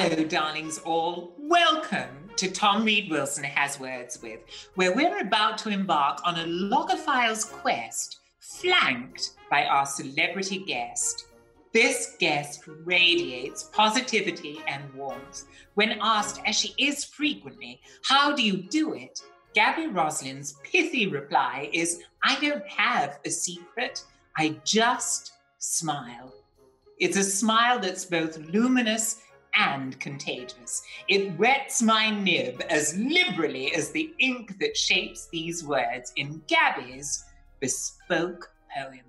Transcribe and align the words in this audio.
Hello, 0.00 0.22
darlings 0.22 0.78
all. 0.84 1.32
Welcome 1.36 2.30
to 2.36 2.48
Tom 2.48 2.84
Read 2.84 3.10
Wilson 3.10 3.42
Has 3.42 3.80
Words 3.80 4.22
With, 4.22 4.38
where 4.76 4.94
we're 4.94 5.18
about 5.18 5.58
to 5.58 5.70
embark 5.70 6.20
on 6.24 6.36
a 6.36 6.44
Logophiles 6.44 7.50
quest 7.50 8.20
flanked 8.38 9.32
by 9.50 9.64
our 9.64 9.84
celebrity 9.84 10.60
guest. 10.60 11.26
This 11.72 12.14
guest 12.20 12.62
radiates 12.84 13.64
positivity 13.72 14.60
and 14.68 14.84
warmth. 14.94 15.46
When 15.74 15.98
asked, 16.00 16.42
as 16.46 16.54
she 16.54 16.74
is 16.78 17.04
frequently, 17.04 17.80
how 18.04 18.36
do 18.36 18.44
you 18.44 18.58
do 18.58 18.94
it? 18.94 19.20
Gaby 19.52 19.88
Roslin's 19.88 20.54
pithy 20.62 21.08
reply 21.08 21.70
is, 21.72 22.04
I 22.22 22.38
don't 22.38 22.66
have 22.68 23.18
a 23.24 23.30
secret, 23.30 24.04
I 24.36 24.60
just 24.62 25.32
smile. 25.58 26.32
It's 27.00 27.16
a 27.16 27.24
smile 27.24 27.80
that's 27.80 28.04
both 28.04 28.38
luminous 28.38 29.22
and 29.58 29.98
contagious. 30.00 30.82
It 31.08 31.36
wets 31.38 31.82
my 31.82 32.10
nib 32.10 32.62
as 32.70 32.96
liberally 32.96 33.74
as 33.74 33.90
the 33.90 34.12
ink 34.18 34.58
that 34.60 34.76
shapes 34.76 35.28
these 35.30 35.64
words 35.64 36.12
in 36.16 36.40
Gaby's 36.46 37.24
bespoke 37.60 38.50
poem. 38.74 39.00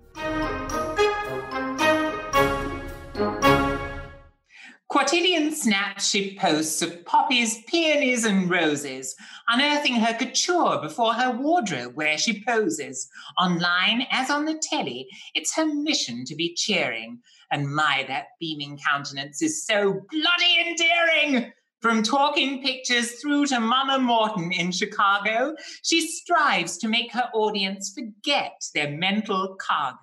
Quotidian 4.88 5.54
snaps 5.54 6.08
she 6.08 6.36
posts 6.36 6.82
of 6.82 7.04
poppies, 7.04 7.62
peonies, 7.68 8.24
and 8.24 8.50
roses, 8.50 9.14
unearthing 9.48 9.94
her 9.94 10.12
couture 10.14 10.80
before 10.82 11.14
her 11.14 11.30
wardrobe 11.30 11.94
where 11.94 12.18
she 12.18 12.42
poses. 12.42 13.08
Online, 13.38 14.04
as 14.10 14.30
on 14.30 14.46
the 14.46 14.60
telly, 14.60 15.06
it's 15.32 15.54
her 15.54 15.64
mission 15.64 16.24
to 16.24 16.34
be 16.34 16.54
cheering. 16.54 17.20
And 17.50 17.74
my, 17.74 18.04
that 18.08 18.26
beaming 18.38 18.78
countenance 18.78 19.42
is 19.42 19.64
so 19.64 20.02
bloody 20.10 20.68
endearing! 20.68 21.52
From 21.80 22.02
talking 22.02 22.62
pictures 22.62 23.12
through 23.22 23.46
to 23.46 23.58
Mama 23.58 23.98
Morton 23.98 24.52
in 24.52 24.70
Chicago, 24.70 25.56
she 25.82 26.06
strives 26.06 26.76
to 26.76 26.88
make 26.88 27.10
her 27.12 27.30
audience 27.32 27.94
forget 27.94 28.52
their 28.74 28.90
mental 28.90 29.56
cargo. 29.58 29.96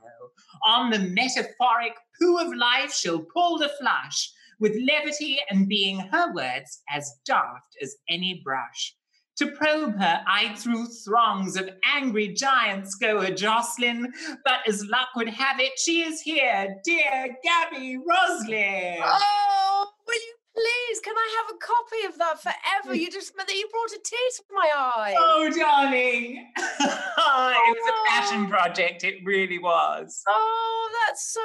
On 0.66 0.90
the 0.90 0.98
metaphoric 0.98 1.94
poo 2.20 2.40
of 2.40 2.56
life, 2.56 2.92
she'll 2.92 3.28
pull 3.32 3.60
the 3.60 3.70
flush 3.80 4.32
with 4.60 4.76
levity 4.90 5.38
and 5.52 5.68
being 5.68 6.00
her 6.00 6.34
words 6.34 6.82
as 6.90 7.20
daft 7.26 7.78
as 7.80 7.96
any 8.10 8.42
brush. 8.44 8.96
To 9.38 9.52
probe 9.52 10.00
her, 10.00 10.24
I 10.26 10.56
through 10.56 10.88
throngs 10.88 11.58
of 11.58 11.70
angry 11.86 12.30
giants 12.30 12.96
go 12.96 13.20
a 13.20 13.32
jostling, 13.32 14.12
but 14.44 14.60
as 14.68 14.84
luck 14.86 15.10
would 15.16 15.30
have 15.30 15.60
it, 15.60 15.78
she 15.78 16.02
is 16.02 16.22
here, 16.22 16.76
dear 16.84 17.38
Gaby 17.44 17.98
Roslin. 17.98 18.98
Oh, 19.04 19.92
will 20.08 20.16
you 20.16 20.34
please? 20.56 21.00
Can 21.02 21.16
I 21.16 21.38
have 21.38 21.56
a 21.56 21.60
copy 21.60 22.08
of 22.08 22.18
that 22.18 22.42
forever? 22.42 22.96
You 22.96 23.12
just 23.12 23.38
meant 23.38 23.48
that 23.48 23.56
you 23.56 23.68
brought 23.72 23.92
a 23.92 24.00
tear 24.04 24.20
to 24.38 24.44
my 24.52 24.70
eye. 24.76 25.16
Oh, 25.16 25.52
darling. 25.56 26.52
it 26.58 26.80
was 26.80 26.90
a 26.90 27.94
oh. 27.94 28.06
passion 28.10 28.48
project. 28.48 29.04
It 29.04 29.18
really 29.24 29.60
was. 29.60 30.24
Oh, 30.28 30.90
that's 31.06 31.32
so 31.32 31.42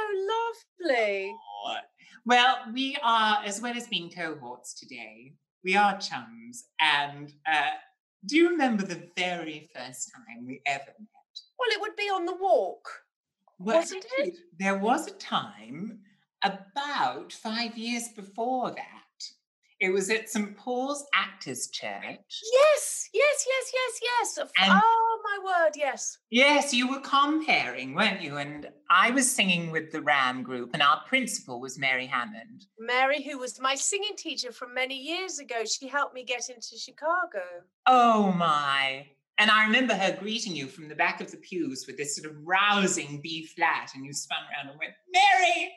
lovely. 0.86 1.34
Well, 2.24 2.56
we 2.72 2.96
are, 3.02 3.42
as 3.44 3.60
well 3.60 3.76
as 3.76 3.88
being 3.88 4.10
cohorts 4.10 4.78
today, 4.78 5.34
we 5.64 5.76
are 5.76 5.98
chums. 5.98 6.64
And 6.80 7.32
uh, 7.46 7.70
do 8.26 8.36
you 8.36 8.50
remember 8.50 8.84
the 8.84 9.08
very 9.16 9.70
first 9.74 10.10
time 10.14 10.46
we 10.46 10.60
ever 10.66 10.84
met? 10.98 11.40
Well, 11.58 11.70
it 11.70 11.80
would 11.80 11.96
be 11.96 12.04
on 12.10 12.24
the 12.26 12.34
walk, 12.34 12.88
Well, 13.58 13.76
wasn't 13.78 14.04
it? 14.18 14.34
There 14.58 14.76
was 14.78 15.06
a 15.08 15.12
time 15.12 16.00
about 16.42 17.32
five 17.32 17.76
years 17.78 18.08
before 18.16 18.70
that. 18.70 19.24
It 19.80 19.90
was 19.90 20.10
at 20.10 20.28
St. 20.28 20.56
Paul's 20.56 21.04
Actors 21.12 21.68
Church. 21.68 21.90
Yes, 22.52 23.08
yes, 23.12 23.46
yes, 23.48 23.72
yes, 23.74 24.00
yes. 24.02 24.38
And- 24.60 24.80
oh, 24.84 25.11
word, 25.42 25.72
yes. 25.76 26.18
Yes, 26.30 26.72
you 26.72 26.88
were 26.88 27.00
comparing, 27.00 27.94
weren't 27.94 28.22
you? 28.22 28.36
And 28.36 28.68
I 28.90 29.10
was 29.10 29.30
singing 29.30 29.70
with 29.70 29.92
the 29.92 30.02
RAM 30.02 30.42
group, 30.42 30.70
and 30.72 30.82
our 30.82 31.02
principal 31.08 31.60
was 31.60 31.78
Mary 31.78 32.06
Hammond. 32.06 32.66
Mary, 32.78 33.22
who 33.22 33.38
was 33.38 33.60
my 33.60 33.74
singing 33.74 34.16
teacher 34.16 34.52
from 34.52 34.74
many 34.74 34.96
years 34.96 35.38
ago, 35.38 35.64
she 35.64 35.88
helped 35.88 36.14
me 36.14 36.24
get 36.24 36.48
into 36.48 36.76
Chicago. 36.78 37.42
Oh 37.86 38.32
my. 38.32 39.06
And 39.38 39.50
I 39.50 39.64
remember 39.64 39.94
her 39.94 40.16
greeting 40.20 40.54
you 40.54 40.66
from 40.66 40.88
the 40.88 40.94
back 40.94 41.20
of 41.20 41.30
the 41.30 41.38
pews 41.38 41.84
with 41.86 41.96
this 41.96 42.14
sort 42.16 42.30
of 42.30 42.36
rousing 42.44 43.20
B 43.22 43.46
flat, 43.46 43.90
and 43.94 44.04
you 44.04 44.12
spun 44.12 44.38
around 44.38 44.70
and 44.70 44.78
went, 44.78 44.92
Mary! 45.12 45.72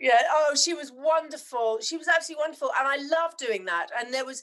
Yeah. 0.00 0.22
Oh, 0.30 0.54
she 0.54 0.74
was 0.74 0.90
wonderful. 0.92 1.78
She 1.80 1.96
was 1.96 2.08
absolutely 2.08 2.42
wonderful. 2.42 2.70
And 2.78 2.88
I 2.88 2.96
loved 2.96 3.38
doing 3.38 3.64
that. 3.66 3.88
And 3.98 4.12
there 4.12 4.24
was, 4.24 4.42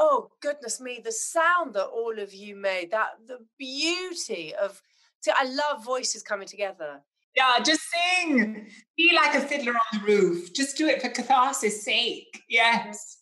oh, 0.00 0.30
goodness 0.40 0.80
me, 0.80 1.00
the 1.04 1.12
sound 1.12 1.74
that 1.74 1.84
all 1.84 2.18
of 2.18 2.32
you 2.32 2.56
made, 2.56 2.90
that 2.90 3.10
the 3.28 3.38
beauty 3.58 4.54
of, 4.54 4.80
see, 5.20 5.30
I 5.36 5.44
love 5.44 5.84
voices 5.84 6.22
coming 6.22 6.48
together. 6.48 7.02
Yeah, 7.36 7.58
just 7.62 7.82
sing. 7.92 8.66
Be 8.96 9.12
like 9.14 9.34
a 9.34 9.40
fiddler 9.40 9.74
on 9.74 10.00
the 10.00 10.06
roof. 10.06 10.52
Just 10.54 10.76
do 10.78 10.88
it 10.88 11.02
for 11.02 11.10
catharsis' 11.10 11.84
sake. 11.84 12.42
Yes. 12.48 13.18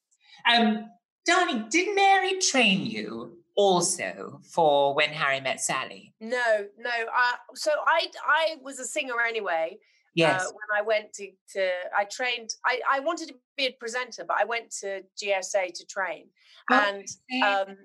Um, 0.51 0.87
darling, 1.27 1.67
did 1.69 1.95
Mary 1.95 2.39
train 2.39 2.87
you 2.87 3.39
also 3.57 4.41
for 4.45 4.95
When 4.95 5.11
Harry 5.11 5.41
Met 5.41 5.61
Sally? 5.61 6.15
No, 6.21 6.67
no. 6.79 6.91
I, 6.91 7.35
so 7.55 7.73
I, 7.87 8.07
I 8.25 8.57
was 8.63 8.79
a 8.79 8.87
singer 8.87 9.21
anyway. 9.29 9.79
Yes. 10.15 10.45
Uh, 10.45 10.51
when 10.51 10.79
I 10.79 10.83
went 10.83 11.13
to, 11.15 11.31
to 11.55 11.71
I 11.97 12.05
trained, 12.05 12.51
I, 12.65 12.81
I 12.91 13.01
wanted 13.01 13.29
to 13.29 13.35
be 13.57 13.67
a 13.67 13.73
presenter, 13.73 14.25
but 14.27 14.37
I 14.41 14.45
went 14.45 14.71
to 14.81 15.03
GSA 15.23 15.73
to 15.75 15.87
train. 15.87 16.27
And 16.71 17.07
um, 17.45 17.77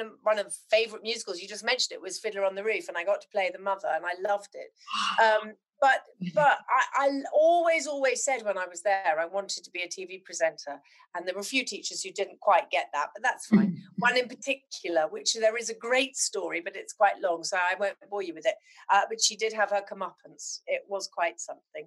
of, 0.00 0.08
one 0.22 0.38
of 0.38 0.46
the 0.46 0.54
favorite 0.70 1.02
musicals 1.02 1.40
you 1.40 1.48
just 1.48 1.64
mentioned 1.64 1.92
it 1.92 2.02
was 2.02 2.18
Fiddler 2.18 2.44
on 2.44 2.54
the 2.54 2.64
Roof, 2.64 2.88
and 2.88 2.96
I 2.96 3.04
got 3.04 3.20
to 3.20 3.28
play 3.28 3.50
the 3.52 3.62
mother, 3.62 3.88
and 3.94 4.04
I 4.04 4.14
loved 4.28 4.54
it. 4.54 4.70
Um, 5.20 5.52
but 5.80 6.02
but 6.34 6.58
I, 6.68 7.06
I 7.06 7.22
always 7.32 7.86
always 7.86 8.22
said 8.24 8.44
when 8.44 8.58
I 8.58 8.66
was 8.66 8.82
there 8.82 9.18
I 9.18 9.26
wanted 9.26 9.64
to 9.64 9.70
be 9.70 9.82
a 9.82 9.88
TV 9.88 10.22
presenter, 10.22 10.80
and 11.14 11.26
there 11.26 11.34
were 11.34 11.40
a 11.40 11.44
few 11.44 11.64
teachers 11.64 12.02
who 12.02 12.10
didn't 12.10 12.40
quite 12.40 12.70
get 12.70 12.86
that, 12.92 13.08
but 13.14 13.22
that's 13.22 13.46
fine. 13.46 13.82
One 13.98 14.16
in 14.16 14.28
particular, 14.28 15.08
which 15.08 15.34
there 15.34 15.56
is 15.56 15.70
a 15.70 15.74
great 15.74 16.16
story, 16.16 16.60
but 16.60 16.76
it's 16.76 16.92
quite 16.92 17.20
long, 17.20 17.44
so 17.44 17.56
I 17.56 17.74
won't 17.78 17.96
bore 18.10 18.22
you 18.22 18.34
with 18.34 18.46
it. 18.46 18.54
Uh, 18.90 19.02
but 19.08 19.22
she 19.22 19.36
did 19.36 19.52
have 19.52 19.70
her 19.70 19.82
comeuppance; 19.90 20.60
it 20.66 20.82
was 20.88 21.08
quite 21.08 21.40
something. 21.40 21.86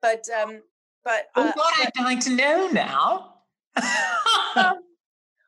But 0.00 0.24
um, 0.30 0.62
but 1.04 1.26
oh, 1.36 1.48
uh, 1.48 1.52
God, 1.54 1.72
I'd 1.78 2.04
like 2.04 2.20
to 2.20 2.34
know 2.34 2.68
now. 2.72 3.34
um, 4.56 4.78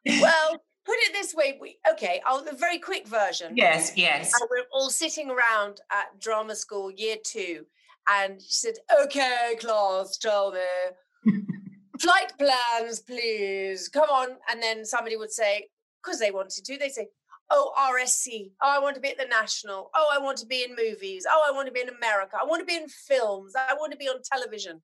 well, 0.21 0.53
put 0.85 0.97
it 0.99 1.13
this 1.13 1.35
way: 1.35 1.59
we 1.61 1.79
okay. 1.91 2.21
I'll 2.27 2.47
a 2.47 2.55
very 2.55 2.79
quick 2.79 3.07
version. 3.07 3.57
yes, 3.57 3.93
yes. 3.97 4.33
And 4.39 4.49
we're 4.51 4.67
all 4.73 4.91
sitting 4.91 5.31
around 5.31 5.81
at 5.91 6.21
drama 6.21 6.55
school, 6.55 6.91
year 6.91 7.17
two. 7.25 7.65
And 8.09 8.41
she 8.41 8.53
said, 8.53 8.75
Okay, 9.03 9.57
class, 9.61 10.19
tell 10.19 10.53
me. 10.53 11.33
Flight 12.01 12.33
plans, 12.39 13.01
please. 13.01 13.89
Come 13.89 14.09
on. 14.11 14.29
And 14.51 14.63
then 14.63 14.85
somebody 14.85 15.17
would 15.17 15.33
say, 15.33 15.69
because 16.03 16.21
they 16.21 16.31
wanted 16.31 16.65
to, 16.65 16.79
they 16.79 16.91
say, 16.91 17.09
oh, 17.51 17.73
RSC. 17.79 18.51
Oh, 18.63 18.77
I 18.77 18.79
want 18.79 18.95
to 18.97 19.01
be 19.01 19.11
at 19.11 19.19
the 19.19 19.27
National. 19.27 19.91
Oh, 19.95 20.09
I 20.13 20.23
want 20.23 20.39
to 20.39 20.47
be 20.47 20.65
in 20.65 20.77
movies. 20.77 21.27
Oh, 21.29 21.45
I 21.49 21.53
want 21.53 21.67
to 21.67 21.73
be 21.73 21.81
in 21.81 21.89
America. 21.89 22.37
I 22.41 22.45
want 22.45 22.61
to 22.61 22.67
be 22.67 22.77
in 22.77 22.89
films. 22.89 23.55
I 23.57 23.75
want 23.75 23.93
to 23.93 23.99
be 23.99 24.09
on 24.09 24.17
television. 24.31 24.83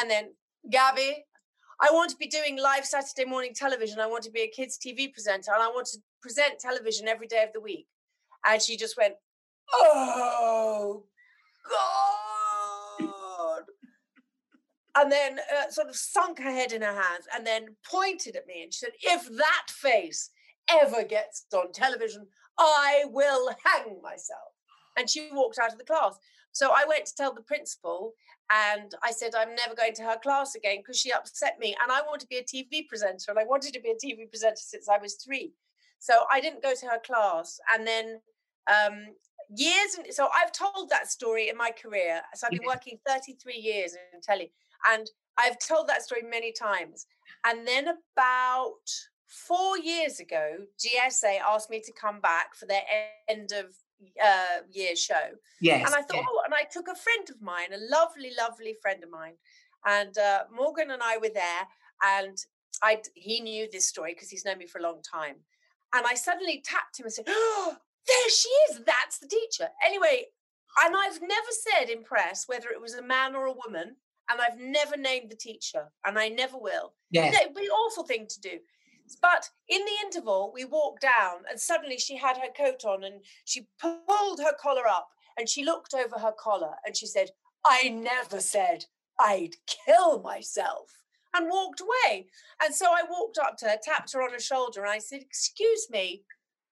And 0.00 0.10
then, 0.10 0.30
Gaby, 0.70 1.24
I 1.80 1.90
want 1.92 2.10
to 2.10 2.16
be 2.16 2.26
doing 2.26 2.58
live 2.58 2.84
Saturday 2.84 3.28
morning 3.28 3.52
television. 3.54 4.00
I 4.00 4.06
want 4.06 4.24
to 4.24 4.30
be 4.30 4.42
a 4.42 4.48
kids' 4.48 4.78
TV 4.78 5.12
presenter 5.12 5.52
and 5.52 5.62
I 5.62 5.68
want 5.68 5.86
to 5.88 5.98
present 6.22 6.58
television 6.58 7.08
every 7.08 7.26
day 7.26 7.44
of 7.44 7.52
the 7.52 7.60
week. 7.60 7.86
And 8.44 8.60
she 8.60 8.76
just 8.76 8.96
went, 8.96 9.14
Oh, 9.72 11.04
God. 11.68 12.37
And 14.98 15.12
then 15.12 15.38
uh, 15.38 15.70
sort 15.70 15.88
of 15.88 15.96
sunk 15.96 16.38
her 16.38 16.50
head 16.50 16.72
in 16.72 16.82
her 16.82 16.94
hands 16.94 17.26
and 17.34 17.46
then 17.46 17.76
pointed 17.88 18.36
at 18.36 18.46
me 18.46 18.62
and 18.64 18.72
she 18.72 18.80
said, 18.80 18.92
If 19.00 19.28
that 19.36 19.66
face 19.68 20.30
ever 20.70 21.04
gets 21.04 21.46
on 21.54 21.72
television, 21.72 22.26
I 22.58 23.04
will 23.06 23.50
hang 23.64 24.00
myself. 24.02 24.52
And 24.96 25.08
she 25.08 25.28
walked 25.32 25.58
out 25.58 25.72
of 25.72 25.78
the 25.78 25.84
class. 25.84 26.18
So 26.52 26.70
I 26.70 26.84
went 26.88 27.06
to 27.06 27.14
tell 27.14 27.32
the 27.32 27.42
principal 27.42 28.14
and 28.50 28.94
I 29.04 29.12
said, 29.12 29.34
I'm 29.36 29.54
never 29.54 29.74
going 29.74 29.92
to 29.94 30.02
her 30.02 30.18
class 30.20 30.54
again 30.54 30.78
because 30.78 30.98
she 30.98 31.12
upset 31.12 31.58
me. 31.60 31.76
And 31.80 31.92
I 31.92 32.00
want 32.02 32.20
to 32.22 32.26
be 32.26 32.38
a 32.38 32.42
TV 32.42 32.88
presenter. 32.88 33.30
And 33.30 33.38
I 33.38 33.44
wanted 33.44 33.74
to 33.74 33.80
be 33.80 33.90
a 33.90 33.94
TV 33.94 34.28
presenter 34.28 34.56
since 34.56 34.88
I 34.88 34.98
was 34.98 35.14
three. 35.14 35.52
So 36.00 36.14
I 36.32 36.40
didn't 36.40 36.62
go 36.62 36.74
to 36.74 36.86
her 36.86 36.98
class. 37.04 37.60
And 37.72 37.86
then 37.86 38.20
um, 38.68 39.14
years, 39.54 39.94
and 39.96 40.06
so 40.12 40.28
I've 40.34 40.52
told 40.52 40.90
that 40.90 41.10
story 41.10 41.48
in 41.48 41.56
my 41.56 41.70
career. 41.70 42.20
So 42.34 42.46
I've 42.46 42.52
been 42.52 42.66
working 42.66 42.98
33 43.06 43.54
years 43.54 43.94
in 44.12 44.20
telly. 44.20 44.52
And 44.90 45.08
I've 45.36 45.58
told 45.58 45.88
that 45.88 46.02
story 46.02 46.22
many 46.22 46.52
times. 46.52 47.06
And 47.44 47.66
then 47.66 47.88
about 47.88 48.74
four 49.26 49.78
years 49.78 50.20
ago, 50.20 50.58
GSA 50.78 51.38
asked 51.46 51.70
me 51.70 51.80
to 51.80 51.92
come 51.92 52.20
back 52.20 52.54
for 52.54 52.66
their 52.66 52.82
end 53.28 53.52
of 53.52 53.66
uh, 54.22 54.62
year 54.70 54.96
show. 54.96 55.36
Yes. 55.60 55.86
And 55.86 55.94
I 55.94 56.02
thought, 56.02 56.24
oh, 56.28 56.42
and 56.44 56.54
I 56.54 56.64
took 56.70 56.88
a 56.88 56.94
friend 56.94 57.28
of 57.30 57.42
mine, 57.42 57.72
a 57.72 57.78
lovely, 57.90 58.32
lovely 58.38 58.74
friend 58.80 59.02
of 59.02 59.10
mine, 59.10 59.34
and 59.86 60.16
uh, 60.18 60.44
Morgan 60.54 60.90
and 60.90 61.02
I 61.02 61.18
were 61.18 61.30
there, 61.32 61.68
and 62.02 62.36
I 62.82 63.02
he 63.14 63.40
knew 63.40 63.68
this 63.70 63.88
story 63.88 64.14
because 64.14 64.30
he's 64.30 64.44
known 64.44 64.58
me 64.58 64.66
for 64.66 64.78
a 64.78 64.82
long 64.82 65.02
time, 65.02 65.36
and 65.94 66.06
I 66.06 66.14
suddenly 66.14 66.62
tapped 66.64 66.98
him 66.98 67.04
and 67.06 67.12
said, 67.12 67.26
oh, 67.28 67.76
there 68.06 68.30
she 68.30 68.48
is. 68.70 68.80
That's 68.86 69.18
the 69.18 69.28
teacher. 69.28 69.68
Anyway, 69.84 70.26
and 70.84 70.94
I've 70.96 71.20
never 71.20 71.50
said 71.50 71.90
in 71.90 72.04
press 72.04 72.44
whether 72.46 72.68
it 72.68 72.80
was 72.80 72.94
a 72.94 73.02
man 73.02 73.34
or 73.34 73.46
a 73.46 73.52
woman, 73.52 73.96
and 74.30 74.40
I've 74.40 74.58
never 74.58 74.96
named 74.96 75.30
the 75.30 75.36
teacher, 75.36 75.90
and 76.04 76.18
I 76.18 76.28
never 76.28 76.58
will. 76.58 76.94
Yes. 77.10 77.34
It'd 77.40 77.54
be 77.54 77.64
an 77.64 77.70
awful 77.70 78.04
thing 78.04 78.26
to 78.28 78.40
do. 78.40 78.58
But 79.22 79.48
in 79.68 79.80
the 79.84 80.06
interval, 80.06 80.52
we 80.54 80.64
walked 80.64 81.02
down, 81.02 81.38
and 81.48 81.58
suddenly 81.58 81.98
she 81.98 82.16
had 82.16 82.36
her 82.36 82.52
coat 82.56 82.84
on 82.84 83.04
and 83.04 83.20
she 83.44 83.66
pulled 83.80 84.40
her 84.40 84.52
collar 84.60 84.86
up 84.86 85.08
and 85.38 85.48
she 85.48 85.64
looked 85.64 85.94
over 85.94 86.18
her 86.18 86.32
collar 86.38 86.74
and 86.84 86.96
she 86.96 87.06
said, 87.06 87.30
I 87.64 87.88
never 87.88 88.40
said 88.40 88.84
I'd 89.18 89.54
kill 89.66 90.20
myself, 90.20 91.02
and 91.34 91.50
walked 91.50 91.80
away. 91.80 92.26
And 92.62 92.74
so 92.74 92.86
I 92.86 93.02
walked 93.08 93.38
up 93.38 93.56
to 93.58 93.66
her, 93.66 93.76
tapped 93.82 94.12
her 94.12 94.22
on 94.22 94.32
her 94.32 94.40
shoulder, 94.40 94.82
and 94.82 94.90
I 94.90 94.98
said, 94.98 95.20
Excuse 95.20 95.88
me, 95.90 96.22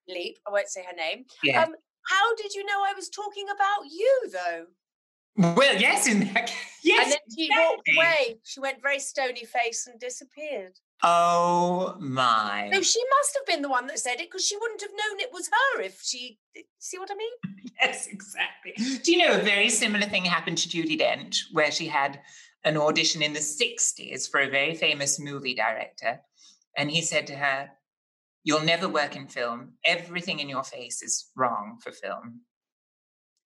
Leap, 0.08 0.38
I 0.47 0.50
won't 0.50 0.69
say 0.69 0.85
her 0.85 0.97
name. 0.97 1.25
Yeah. 1.43 1.62
Um, 1.62 1.75
how 2.08 2.35
did 2.37 2.55
you 2.55 2.64
know 2.64 2.82
I 2.87 2.94
was 2.94 3.08
talking 3.08 3.47
about 3.49 3.91
you, 3.91 4.31
though? 4.32 5.55
well, 5.55 5.76
yes, 5.76 6.08
in 6.08 6.20
that, 6.32 6.50
yes. 6.85 7.05
and 7.05 7.12
then 7.12 7.19
she 7.37 7.50
walked 7.50 7.88
away. 7.94 8.38
She 8.44 8.61
went 8.61 8.81
very 8.81 9.00
stony 9.00 9.44
face 9.44 9.87
and 9.87 10.00
disappeared. 10.00 10.79
Oh 11.03 11.94
my. 11.99 12.69
No, 12.73 12.81
she 12.81 13.03
must 13.19 13.37
have 13.37 13.47
been 13.47 13.61
the 13.61 13.69
one 13.69 13.87
that 13.88 13.99
said 13.99 14.14
it 14.14 14.31
because 14.31 14.47
she 14.47 14.56
wouldn't 14.56 14.81
have 14.81 14.93
known 14.93 15.20
it 15.20 15.31
was 15.32 15.49
her 15.49 15.82
if 15.82 16.00
she. 16.03 16.38
See 16.79 16.99
what 16.99 17.11
I 17.11 17.14
mean? 17.14 17.32
Yes, 17.79 18.06
exactly. 18.06 18.73
Do 19.03 19.12
you 19.12 19.19
know 19.19 19.38
a 19.38 19.43
very 19.43 19.69
similar 19.69 20.06
thing 20.06 20.25
happened 20.25 20.56
to 20.56 20.69
Judi 20.69 20.99
Dench, 20.99 21.41
where 21.53 21.70
she 21.70 21.87
had 21.87 22.20
an 22.67 22.76
audition 22.76 23.23
in 23.23 23.32
the 23.32 23.38
60s 23.38 24.29
for 24.29 24.41
a 24.41 24.50
very 24.50 24.75
famous 24.75 25.20
movie 25.20 25.55
director. 25.55 26.20
And 26.76 26.91
he 26.91 27.00
said 27.00 27.26
to 27.29 27.37
her, 27.37 27.70
You'll 28.46 28.62
never 28.62 28.88
work 28.88 29.16
in 29.16 29.26
film. 29.26 29.72
Everything 29.84 30.38
in 30.38 30.48
your 30.48 30.62
face 30.62 31.02
is 31.02 31.32
wrong 31.34 31.78
for 31.82 31.90
film. 31.90 32.43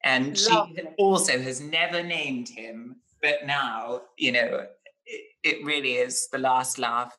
And 0.05 0.37
she 0.37 0.55
also 0.99 1.41
has 1.41 1.63
never 1.63 2.03
named 2.03 2.51
him, 2.51 2.97
but 3.23 3.47
now, 3.47 4.03
you 4.19 4.31
know, 4.33 4.67
it, 5.07 5.23
it 5.43 5.65
really 5.65 5.95
is 5.95 6.29
the 6.29 6.37
last 6.37 6.79
laugh 6.79 7.17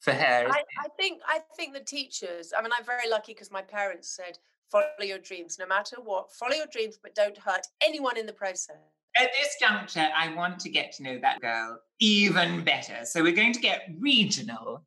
for 0.00 0.12
her. 0.12 0.46
I. 0.46 0.62
I 0.84 0.88
think 0.98 1.22
I 1.26 1.40
think 1.56 1.72
the 1.72 1.80
teachers. 1.80 2.52
I 2.56 2.60
mean, 2.60 2.70
I'm 2.78 2.84
very 2.84 3.08
lucky 3.08 3.32
because 3.32 3.50
my 3.50 3.62
parents 3.62 4.14
said, 4.14 4.38
"Follow 4.70 4.84
your 5.00 5.18
dreams, 5.18 5.58
no 5.58 5.66
matter 5.66 5.96
what. 6.04 6.30
Follow 6.32 6.54
your 6.54 6.66
dreams, 6.70 6.98
but 7.02 7.14
don't 7.14 7.38
hurt 7.38 7.66
anyone 7.82 8.18
in 8.18 8.26
the 8.26 8.34
process." 8.34 8.76
At 9.16 9.30
this 9.40 9.56
juncture, 9.58 10.08
I 10.14 10.34
want 10.34 10.60
to 10.60 10.68
get 10.68 10.92
to 10.96 11.02
know 11.02 11.18
that 11.20 11.40
girl 11.40 11.78
even 11.98 12.62
better. 12.62 13.04
So 13.04 13.22
we're 13.22 13.32
going 13.32 13.54
to 13.54 13.60
get 13.60 13.88
regional 13.98 14.84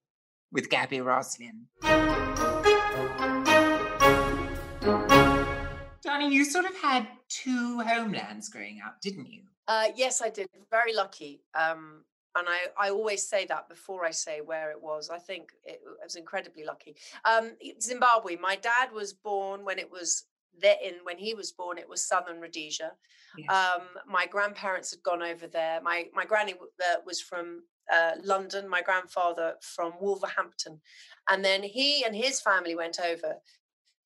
with 0.56 0.69
Gaby 0.69 1.02
Roslin. 1.02 1.68
Johnny, 6.02 6.34
you 6.34 6.46
sort 6.46 6.66
of 6.66 6.75
had 6.78 7.07
two 7.28 7.81
homelands 7.81 8.48
growing 8.48 8.80
up, 8.84 9.02
didn't 9.02 9.28
you? 9.28 9.42
Uh, 9.68 9.88
yes, 9.96 10.22
I 10.22 10.30
did. 10.30 10.48
Very 10.72 10.96
lucky. 10.96 11.44
Um, 11.54 12.06
and 12.38 12.48
I, 12.48 12.88
I 12.88 12.90
always 12.90 13.28
say 13.28 13.46
that 13.48 13.68
before 13.68 14.06
I 14.06 14.12
say 14.12 14.40
where 14.40 14.72
it 14.72 14.81
was. 14.81 15.10
I 15.10 15.18
think 15.18 15.50
it 15.66 15.81
was 16.02 16.16
incredibly 16.16 16.63
lucky. 16.63 16.96
Um, 17.25 17.52
Zimbabwe. 17.81 18.38
My 18.38 18.56
dad 18.56 18.94
was 18.94 19.12
born 19.12 19.66
when 19.66 19.78
it 19.78 19.92
was 19.92 20.24
there. 20.62 20.75
In 20.81 20.94
when 21.04 21.18
he 21.18 21.34
was 21.34 21.52
born, 21.52 21.78
it 21.78 21.90
was 21.90 22.07
Southern 22.07 22.40
Rhodesia. 22.40 22.92
Yes. 23.38 23.50
Um, 23.52 23.84
my 24.07 24.25
grandparents 24.25 24.92
had 24.92 25.04
gone 25.04 25.22
over 25.22 25.48
there. 25.48 25.81
My 25.81 26.06
my 26.13 26.24
granny 26.25 26.54
w- 26.54 26.72
uh, 26.81 26.98
was 27.06 27.22
from 27.22 27.63
uh, 27.94 28.12
London. 28.24 28.68
My 28.70 28.82
grandfather 28.82 29.56
from 29.62 29.94
Wolverhampton, 30.00 30.82
and 31.30 31.44
then 31.44 31.64
he 31.64 32.04
and 32.04 32.16
his 32.16 32.42
family 32.42 32.76
went 32.76 33.00
over 33.00 33.36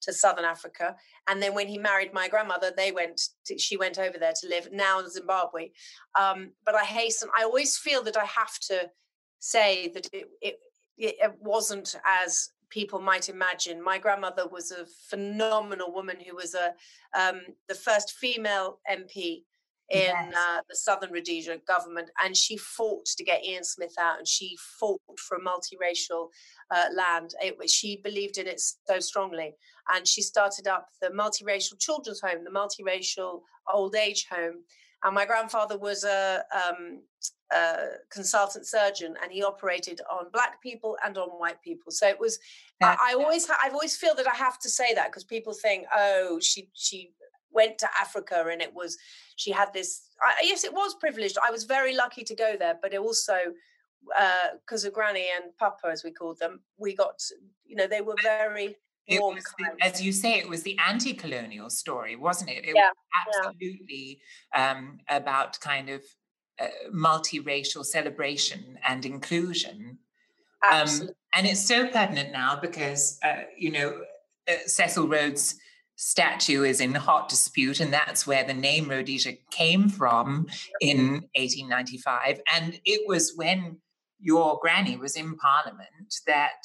to 0.02 0.14
Southern 0.14 0.46
Africa. 0.46 0.96
And 1.28 1.44
then 1.44 1.54
when 1.54 1.68
he 1.68 1.78
married 1.78 2.14
my 2.14 2.28
grandmother, 2.28 2.72
they 2.76 2.92
went. 2.92 3.22
To, 3.46 3.58
she 3.58 3.78
went 3.78 4.00
over 4.00 4.18
there 4.18 4.34
to 4.42 4.48
live 4.48 4.70
now 4.72 5.00
in 5.00 5.10
Zimbabwe. 5.10 5.72
Um, 6.20 6.52
but 6.66 6.76
I 6.76 6.84
hasten. 6.84 7.30
I 7.38 7.44
always 7.44 7.78
feel 7.78 8.04
that 8.04 8.18
I 8.18 8.26
have 8.26 8.58
to 8.70 8.90
say 9.40 9.90
that 9.94 10.10
it, 10.14 10.28
it 10.42 10.60
it 11.00 11.32
wasn't 11.40 11.96
as 12.06 12.50
people 12.70 13.00
might 13.00 13.30
imagine. 13.30 13.82
My 13.82 13.98
grandmother 13.98 14.48
was 14.48 14.72
a 14.72 14.86
phenomenal 15.10 15.94
woman 15.94 16.18
who 16.20 16.36
was 16.36 16.56
a 16.56 16.74
um, 17.20 17.42
the 17.68 17.76
first 17.76 18.12
female 18.12 18.80
MP 18.90 19.44
in 19.92 20.02
Yes. 20.02 20.34
uh, 20.36 20.62
the 20.70 20.76
Southern 20.76 21.12
Rhodesia 21.12 21.58
government, 21.68 22.10
and 22.24 22.36
she 22.36 22.58
fought 22.58 23.06
to 23.06 23.24
get 23.24 23.44
Ian 23.44 23.64
Smith 23.64 23.96
out, 24.00 24.20
and 24.20 24.28
she 24.28 24.58
fought 24.80 25.02
for 25.18 25.38
a 25.38 25.42
multiracial 25.42 26.30
uh, 26.72 26.86
land. 26.94 27.34
It, 27.42 27.70
she 27.70 27.98
believed 27.98 28.38
in 28.38 28.48
it 28.48 28.62
so 28.62 29.00
strongly, 29.00 29.56
and 29.94 30.08
she 30.08 30.22
started 30.22 30.68
up 30.68 30.88
the 31.02 31.10
multiracial 31.10 31.80
children's 31.80 32.22
home, 32.22 32.44
the 32.44 32.52
multiracial 32.52 33.42
old 33.74 33.96
age 33.96 34.28
home. 34.30 34.64
And 35.04 35.16
my 35.16 35.26
grandfather 35.26 35.78
was 35.78 36.04
a, 36.04 36.44
um, 36.54 37.02
a 37.54 37.76
consultant 38.12 38.68
surgeon, 38.68 39.16
and 39.24 39.32
he 39.32 39.42
operated 39.44 40.02
on 40.12 40.30
black 40.34 40.62
people 40.62 40.98
and 41.06 41.18
on 41.18 41.30
white 41.30 41.62
people. 41.64 41.92
So 41.92 42.08
it 42.08 42.20
was. 42.20 42.38
I, 42.82 42.98
I 43.02 43.14
always, 43.14 43.48
ha- 43.48 43.60
I've 43.64 43.74
always 43.74 43.96
feel 43.98 44.14
that 44.16 44.28
I 44.28 44.36
have 44.36 44.60
to 44.60 44.70
say 44.70 44.94
that 44.94 45.08
because 45.08 45.24
people 45.24 45.54
think, 45.54 45.86
oh, 45.96 46.40
she 46.42 46.70
she 46.74 47.12
went 47.52 47.78
to 47.80 47.88
Africa 48.00 48.46
and 48.52 48.62
it 48.62 48.74
was 48.74 48.98
she 49.36 49.52
had 49.52 49.74
this. 49.74 50.10
I, 50.22 50.42
yes, 50.44 50.64
it 50.64 50.74
was 50.74 50.96
privileged. 50.96 51.38
I 51.46 51.52
was 51.52 51.64
very 51.64 51.96
lucky 51.96 52.24
to 52.24 52.36
go 52.36 52.56
there, 52.58 52.78
but 52.82 52.94
it 52.94 53.00
also 53.00 53.38
because 54.62 54.86
of 54.86 54.94
Granny 54.94 55.28
and 55.36 55.56
Papa, 55.58 55.88
as 55.92 56.04
we 56.04 56.12
called 56.12 56.40
them, 56.40 56.62
we 56.78 56.96
got 56.96 57.22
you 57.66 57.76
know 57.76 57.88
they 57.88 58.02
were 58.02 58.16
very 58.24 58.76
warm. 59.10 59.36
the- 59.36 59.86
as 59.86 60.02
you 60.02 60.12
say, 60.12 60.34
it 60.40 60.48
was 60.48 60.64
the 60.64 60.78
anti-colonial 60.88 61.70
story, 61.70 62.16
wasn't 62.16 62.50
it? 62.50 62.66
It 62.66 62.76
Yeah, 62.76 62.90
was 62.90 63.34
yeah. 63.34 63.50
absolutely 63.50 64.22
um, 64.54 65.00
about 65.10 65.60
kind 65.60 65.90
of 65.90 66.04
uh, 66.60 66.68
multiracial 66.94 67.86
celebration 67.86 68.78
and 68.86 69.06
inclusion. 69.06 70.00
Um, 70.70 71.10
and 71.34 71.48
it's 71.48 71.66
so 71.66 71.88
pertinent 71.88 72.32
now 72.34 72.60
because, 72.60 73.18
uh, 73.24 73.44
you 73.58 73.72
know, 73.72 74.02
uh, 74.48 74.54
Cecil 74.66 75.08
Rhodes' 75.08 75.56
statue 76.02 76.64
is 76.64 76.80
in 76.80 76.96
hot 76.96 77.28
dispute, 77.28 77.82
and 77.82 77.92
that's 77.92 78.26
where 78.26 78.46
the 78.46 78.54
name 78.54 78.90
Rhodesia 78.90 79.34
came 79.52 79.90
from 79.90 80.48
in 80.80 81.26
1895. 81.36 82.40
And 82.56 82.80
it 82.86 83.06
was 83.06 83.34
when 83.36 83.82
your 84.18 84.60
granny 84.62 84.96
was 84.96 85.18
in 85.18 85.36
Parliament 85.36 86.16
that 86.26 86.64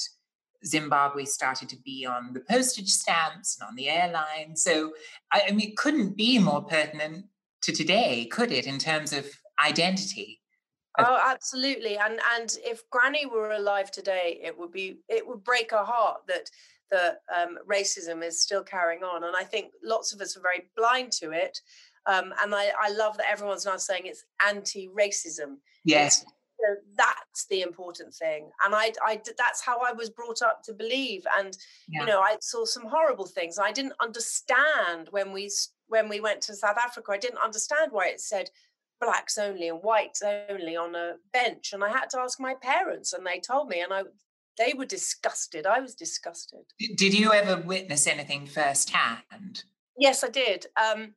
Zimbabwe 0.65 1.25
started 1.25 1.69
to 1.71 1.77
be 1.85 2.07
on 2.07 2.33
the 2.33 2.45
postage 2.49 2.91
stamps 2.91 3.59
and 3.59 3.69
on 3.69 3.75
the 3.75 3.89
airline. 3.89 4.55
So, 4.55 4.93
I, 5.33 5.43
I 5.49 5.51
mean, 5.51 5.71
it 5.71 5.77
couldn't 5.77 6.17
be 6.17 6.39
more 6.39 6.63
pertinent 6.63 7.27
to 7.63 7.73
today, 7.73 8.27
could 8.27 8.53
it, 8.53 8.69
in 8.69 8.79
terms 8.79 9.13
of 9.13 9.27
identity? 9.65 10.41
Oh, 10.97 11.19
absolutely. 11.25 11.97
And 11.99 12.21
and 12.37 12.57
if 12.65 12.89
Granny 12.91 13.27
were 13.27 13.51
alive 13.51 13.91
today, 13.91 14.39
it 14.41 14.57
would 14.57 14.71
be 14.71 14.99
it 15.09 15.27
would 15.27 15.43
break 15.43 15.73
her 15.73 15.85
heart 15.85 16.21
that 16.29 16.49
that 16.91 17.19
um, 17.35 17.59
racism 17.71 18.23
is 18.25 18.41
still 18.41 18.63
carrying 18.63 19.03
on. 19.03 19.25
And 19.25 19.35
I 19.37 19.45
think 19.45 19.73
lots 19.83 20.13
of 20.13 20.21
us 20.21 20.37
are 20.37 20.43
very 20.43 20.71
blind 20.77 21.13
to 21.13 21.31
it. 21.33 21.59
Um, 22.07 22.35
and 22.43 22.55
I, 22.55 22.71
I 22.81 22.91
love 22.91 23.17
that 23.17 23.31
everyone's 23.31 23.67
now 23.67 23.77
saying 23.77 24.03
it's 24.05 24.25
anti-racism. 24.47 25.57
Yes. 25.85 26.23
It's, 26.23 26.33
so 26.61 26.77
that's 26.97 27.47
the 27.51 27.63
important 27.63 28.15
thing 28.15 28.49
and 28.65 28.75
I, 28.75 28.93
I 29.05 29.21
that's 29.37 29.61
how 29.61 29.81
i 29.81 29.93
was 29.93 30.09
brought 30.09 30.41
up 30.41 30.63
to 30.65 30.73
believe 30.73 31.25
and 31.37 31.57
yeah. 31.89 32.01
you 32.01 32.07
know 32.07 32.21
i 32.21 32.37
saw 32.41 32.65
some 32.65 32.87
horrible 32.87 33.27
things 33.27 33.59
i 33.59 33.73
didn't 33.73 33.95
understand 34.01 35.09
when 35.11 35.33
we 35.33 35.51
when 35.89 36.09
we 36.09 36.21
went 36.21 36.41
to 36.43 36.55
south 36.55 36.79
africa 36.79 37.13
i 37.13 37.19
didn't 37.19 37.43
understand 37.43 37.91
why 37.91 38.07
it 38.07 38.21
said 38.21 38.51
blacks 39.01 39.37
only 39.37 39.69
and 39.69 39.83
whites 39.83 40.23
only 40.49 40.77
on 40.77 40.95
a 40.95 41.15
bench 41.33 41.73
and 41.73 41.83
i 41.83 41.91
had 41.91 42.09
to 42.11 42.21
ask 42.21 42.39
my 42.41 42.55
parents 42.55 43.13
and 43.13 43.27
they 43.27 43.41
told 43.41 43.69
me 43.69 43.81
and 43.81 43.93
i 43.93 44.03
they 44.59 44.75
were 44.77 44.85
disgusted 44.85 45.67
i 45.67 45.81
was 45.81 45.95
disgusted 45.95 46.61
did 46.97 47.15
you 47.15 47.33
ever 47.33 47.61
witness 47.63 48.07
anything 48.07 48.47
firsthand 48.47 49.65
yes 49.99 50.25
i 50.25 50.29
did 50.29 50.67
um, 50.77 51.15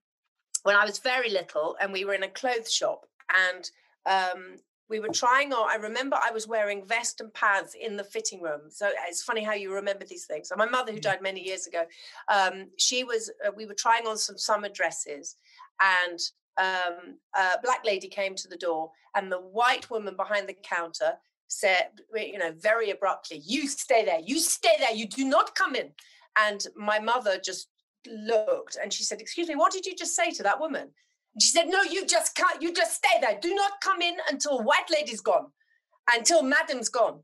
when 0.63 0.75
i 0.75 0.85
was 0.85 0.99
very 0.99 1.29
little 1.29 1.75
and 1.81 1.91
we 1.91 2.05
were 2.05 2.13
in 2.13 2.23
a 2.23 2.29
clothes 2.29 2.71
shop 2.71 3.05
and 3.29 3.69
um, 4.05 4.57
we 4.89 4.99
were 4.99 5.09
trying 5.09 5.51
on. 5.53 5.69
I 5.69 5.75
remember 5.75 6.17
I 6.21 6.31
was 6.31 6.47
wearing 6.47 6.85
vest 6.85 7.19
and 7.19 7.33
pants 7.33 7.75
in 7.79 7.97
the 7.97 8.03
fitting 8.03 8.41
room. 8.41 8.61
So 8.69 8.89
it's 9.07 9.23
funny 9.23 9.43
how 9.43 9.53
you 9.53 9.73
remember 9.73 10.05
these 10.05 10.25
things. 10.25 10.49
So 10.49 10.55
my 10.55 10.65
mother, 10.65 10.91
who 10.91 10.99
died 10.99 11.21
many 11.21 11.41
years 11.41 11.67
ago, 11.67 11.83
um, 12.29 12.67
she 12.77 13.03
was. 13.03 13.31
Uh, 13.45 13.51
we 13.55 13.65
were 13.65 13.73
trying 13.73 14.07
on 14.07 14.17
some 14.17 14.37
summer 14.37 14.69
dresses, 14.69 15.35
and 15.81 16.19
um, 16.57 17.17
a 17.35 17.59
black 17.63 17.85
lady 17.85 18.07
came 18.07 18.35
to 18.35 18.47
the 18.47 18.57
door, 18.57 18.91
and 19.15 19.31
the 19.31 19.39
white 19.39 19.89
woman 19.89 20.15
behind 20.15 20.47
the 20.47 20.55
counter 20.63 21.13
said, 21.47 21.89
you 22.15 22.37
know, 22.37 22.53
very 22.57 22.89
abruptly, 22.91 23.41
"You 23.45 23.67
stay 23.67 24.05
there. 24.05 24.19
You 24.19 24.39
stay 24.39 24.75
there. 24.79 24.93
You 24.93 25.07
do 25.07 25.25
not 25.25 25.55
come 25.55 25.75
in." 25.75 25.93
And 26.37 26.65
my 26.75 26.99
mother 26.99 27.39
just 27.43 27.69
looked, 28.05 28.77
and 28.81 28.91
she 28.93 29.03
said, 29.03 29.21
"Excuse 29.21 29.47
me, 29.47 29.55
what 29.55 29.71
did 29.71 29.85
you 29.85 29.95
just 29.95 30.15
say 30.15 30.31
to 30.31 30.43
that 30.43 30.59
woman?" 30.59 30.93
And 31.37 31.41
She 31.43 31.49
said, 31.49 31.67
No, 31.67 31.83
you 31.83 32.03
just 32.07 32.35
can't, 32.35 32.63
you 32.63 32.73
just 32.73 32.95
stay 32.95 33.21
there. 33.21 33.37
Do 33.39 33.53
not 33.53 33.73
come 33.83 34.01
in 34.01 34.15
until 34.27 34.63
white 34.63 34.89
lady's 34.91 35.21
gone, 35.21 35.51
until 36.11 36.41
madam's 36.41 36.89
gone. 36.89 37.19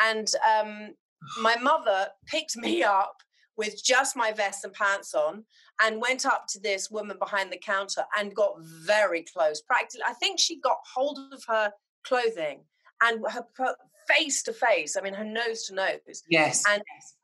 And 0.00 0.28
um, 0.44 0.94
my 1.40 1.54
mother 1.56 2.08
picked 2.26 2.56
me 2.56 2.82
up 2.82 3.22
with 3.56 3.80
just 3.84 4.16
my 4.16 4.32
vest 4.32 4.64
and 4.64 4.72
pants 4.72 5.14
on 5.14 5.44
and 5.80 6.00
went 6.00 6.26
up 6.26 6.46
to 6.48 6.58
this 6.58 6.90
woman 6.90 7.18
behind 7.20 7.52
the 7.52 7.58
counter 7.58 8.04
and 8.18 8.34
got 8.34 8.54
very 8.58 9.24
close. 9.32 9.60
Practically, 9.60 10.02
I 10.08 10.14
think 10.14 10.40
she 10.40 10.58
got 10.60 10.78
hold 10.92 11.20
of 11.32 11.44
her 11.46 11.70
clothing 12.04 12.64
and 13.02 13.24
her 13.30 13.74
face 14.08 14.42
to 14.44 14.52
face. 14.52 14.96
I 14.96 15.00
mean, 15.00 15.14
her 15.14 15.24
nose 15.24 15.64
to 15.64 15.74
nose. 15.74 16.22
Yes. 16.28 16.62
And 16.68 16.82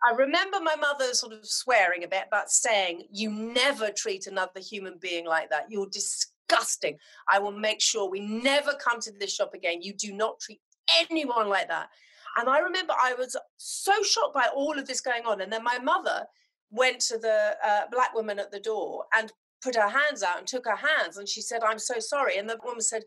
I 0.08 0.14
remember 0.14 0.58
my 0.60 0.76
mother 0.76 1.12
sort 1.12 1.32
of 1.32 1.46
swearing 1.46 2.04
a 2.04 2.08
bit, 2.08 2.24
but 2.30 2.50
saying, 2.50 3.04
You 3.12 3.30
never 3.30 3.90
treat 3.90 4.26
another 4.26 4.60
human 4.60 4.98
being 5.00 5.26
like 5.26 5.50
that. 5.50 5.66
You're 5.68 5.88
disgusting. 5.88 6.96
I 7.28 7.38
will 7.38 7.52
make 7.52 7.80
sure 7.80 8.08
we 8.08 8.20
never 8.20 8.72
come 8.74 9.00
to 9.00 9.12
this 9.12 9.34
shop 9.34 9.54
again. 9.54 9.82
You 9.82 9.94
do 9.94 10.12
not 10.12 10.40
treat 10.40 10.60
anyone 11.00 11.48
like 11.48 11.68
that. 11.68 11.88
And 12.36 12.48
I 12.48 12.58
remember 12.60 12.94
I 13.00 13.14
was 13.14 13.36
so 13.56 14.02
shocked 14.02 14.34
by 14.34 14.48
all 14.54 14.78
of 14.78 14.86
this 14.86 15.00
going 15.00 15.24
on. 15.26 15.40
And 15.40 15.52
then 15.52 15.64
my 15.64 15.78
mother 15.78 16.24
went 16.70 17.00
to 17.00 17.18
the 17.18 17.56
uh, 17.66 17.82
black 17.90 18.14
woman 18.14 18.38
at 18.38 18.52
the 18.52 18.60
door 18.60 19.04
and 19.16 19.32
put 19.62 19.74
her 19.74 19.88
hands 19.88 20.22
out 20.22 20.38
and 20.38 20.46
took 20.46 20.66
her 20.66 20.76
hands. 20.76 21.16
And 21.16 21.28
she 21.28 21.40
said, 21.40 21.62
I'm 21.62 21.78
so 21.78 21.98
sorry. 21.98 22.38
And 22.38 22.48
the 22.48 22.58
woman 22.62 22.80
said, 22.80 23.02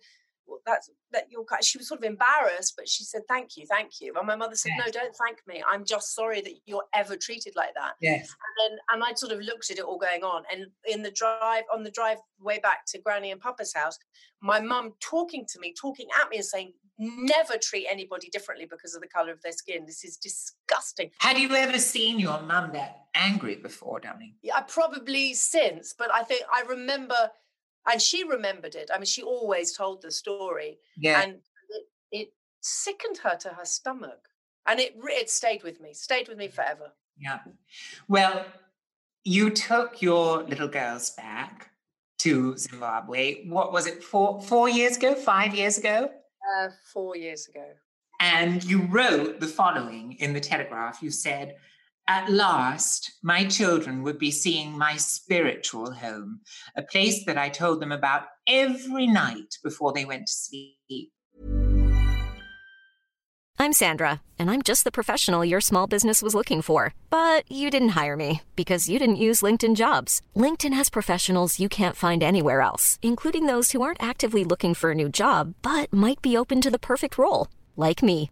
that's 0.66 0.90
that 1.12 1.26
you're 1.30 1.46
she 1.62 1.78
was 1.78 1.88
sort 1.88 2.00
of 2.00 2.04
embarrassed 2.04 2.74
but 2.78 2.88
she 2.88 3.04
said 3.04 3.22
thank 3.28 3.58
you 3.58 3.66
thank 3.68 4.00
you. 4.00 4.14
And 4.18 4.28
my 4.28 4.36
mother 4.36 4.56
said 4.56 4.74
yes. 4.78 4.86
no 4.86 4.92
don't 4.92 5.16
thank 5.16 5.40
me. 5.48 5.64
I'm 5.70 5.86
just 5.86 6.16
sorry 6.16 6.42
that 6.42 6.54
you're 6.66 6.86
ever 6.94 7.16
treated 7.16 7.54
like 7.56 7.74
that. 7.76 7.94
Yes. 8.02 8.30
And 8.30 8.72
then 8.72 8.80
and 8.94 9.04
i 9.04 9.14
sort 9.14 9.32
of 9.32 9.40
looked 9.40 9.70
at 9.72 9.78
it 9.78 9.84
all 9.84 9.98
going 9.98 10.24
on. 10.24 10.44
And 10.52 10.68
in 10.86 11.02
the 11.02 11.12
drive 11.12 11.64
on 11.74 11.84
the 11.84 11.92
drive 11.92 12.18
way 12.40 12.60
back 12.60 12.86
to 12.88 13.00
granny 13.00 13.32
and 13.32 13.42
papa's 13.42 13.74
house 13.74 13.98
my 14.42 14.60
mum 14.60 14.94
talking 15.00 15.46
to 15.52 15.60
me 15.60 15.74
talking 15.80 16.08
at 16.22 16.30
me 16.30 16.38
and 16.38 16.46
saying 16.46 16.74
never 16.98 17.56
treat 17.62 17.88
anybody 17.90 18.30
differently 18.30 18.68
because 18.70 18.94
of 18.94 19.02
the 19.02 19.08
color 19.08 19.32
of 19.32 19.42
their 19.42 19.52
skin. 19.52 19.86
This 19.86 20.04
is 20.04 20.18
disgusting. 20.18 21.10
Had 21.20 21.38
you 21.38 21.50
ever 21.56 21.80
seen 21.80 22.20
your 22.20 22.40
mum 22.42 22.72
that 22.74 23.02
angry 23.16 23.56
before 23.56 24.00
darling 24.00 24.34
yeah 24.42 24.56
I 24.58 24.62
probably 24.62 25.34
since 25.34 25.94
but 25.98 26.14
i 26.14 26.24
think 26.24 26.44
i 26.54 26.62
remember 26.62 27.16
and 27.90 28.02
she 28.02 28.24
remembered 28.24 28.76
it. 28.76 28.90
I 28.94 28.98
mean, 28.98 29.06
she 29.06 29.22
always 29.22 29.76
told 29.76 30.02
the 30.02 30.12
story, 30.12 30.80
yeah. 30.98 31.22
and 31.22 31.34
it, 31.70 31.86
it 32.12 32.34
sickened 32.62 33.18
her 33.20 33.36
to 33.38 33.50
her 33.50 33.66
stomach, 33.66 34.28
and 34.68 34.80
it 34.80 34.96
it 35.04 35.30
stayed 35.30 35.64
with 35.64 35.82
me, 35.82 35.94
stayed 35.94 36.28
with 36.28 36.38
me 36.38 36.48
forever. 36.48 36.92
Yeah. 37.18 37.40
Well, 38.08 38.46
you 39.24 39.50
took 39.50 40.02
your 40.02 40.44
little 40.44 40.68
girls 40.68 41.12
back 41.12 41.72
to 42.20 42.58
Zimbabwe. 42.58 43.48
What 43.48 43.72
was 43.72 43.88
it? 43.88 44.04
Four 44.04 44.42
four 44.42 44.70
years 44.70 44.98
ago? 44.98 45.16
Five 45.16 45.56
years 45.56 45.78
ago? 45.78 46.10
Uh, 46.58 46.70
four 46.94 47.16
years 47.16 47.48
ago. 47.48 47.66
And 48.20 48.64
you 48.64 48.84
wrote 48.84 49.40
the 49.40 49.48
following 49.48 50.14
in 50.20 50.34
the 50.34 50.40
Telegraph. 50.40 51.02
You 51.02 51.10
said, 51.10 51.56
at 52.12 52.30
last, 52.30 53.10
my 53.24 53.46
children 53.46 54.04
would 54.04 54.20
be 54.20 54.32
seeing 54.32 54.78
my 54.78 54.98
spiritual 54.98 55.94
home, 55.94 56.42
a 56.76 56.82
place 56.82 57.24
that 57.26 57.38
I 57.38 57.48
told 57.48 57.82
them 57.82 57.94
about 57.94 58.24
every 58.46 59.08
night 59.08 59.56
before 59.64 59.94
they 59.94 60.04
went 60.04 60.28
to 60.28 60.34
sleep. 60.34 61.14
I'm 63.58 63.72
Sandra, 63.72 64.22
and 64.38 64.52
I'm 64.52 64.62
just 64.62 64.84
the 64.84 64.98
professional 65.00 65.46
your 65.46 65.62
small 65.62 65.88
business 65.88 66.22
was 66.22 66.36
looking 66.36 66.62
for. 66.62 66.94
But 67.10 67.50
you 67.50 67.70
didn't 67.70 67.96
hire 68.00 68.18
me 68.18 68.42
because 68.58 68.90
you 68.90 69.00
didn't 69.00 69.24
use 69.28 69.42
LinkedIn 69.42 69.78
jobs. 69.78 70.22
LinkedIn 70.36 70.74
has 70.74 70.90
professionals 70.90 71.62
you 71.62 71.70
can't 71.70 71.96
find 71.96 72.22
anywhere 72.22 72.60
else, 72.60 73.00
including 73.02 73.46
those 73.46 73.72
who 73.72 73.82
aren't 73.82 74.04
actively 74.04 74.44
looking 74.44 74.74
for 74.74 74.92
a 74.92 75.00
new 75.02 75.08
job 75.08 75.54
but 75.62 75.94
might 75.94 76.22
be 76.22 76.36
open 76.36 76.60
to 76.60 76.72
the 76.72 76.86
perfect 76.92 77.18
role, 77.18 77.48
like 77.78 78.04
me. 78.04 78.32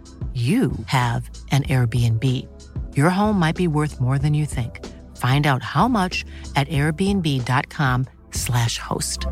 you 0.33 0.71
have 0.85 1.29
an 1.51 1.63
Airbnb. 1.63 2.47
Your 2.95 3.09
home 3.09 3.37
might 3.37 3.57
be 3.57 3.67
worth 3.67 3.99
more 3.99 4.17
than 4.17 4.33
you 4.33 4.45
think. 4.45 4.79
Find 5.17 5.45
out 5.45 5.61
how 5.61 5.89
much 5.89 6.23
at 6.55 6.69
airbnb.com/slash 6.69 8.77
host. 8.77 9.27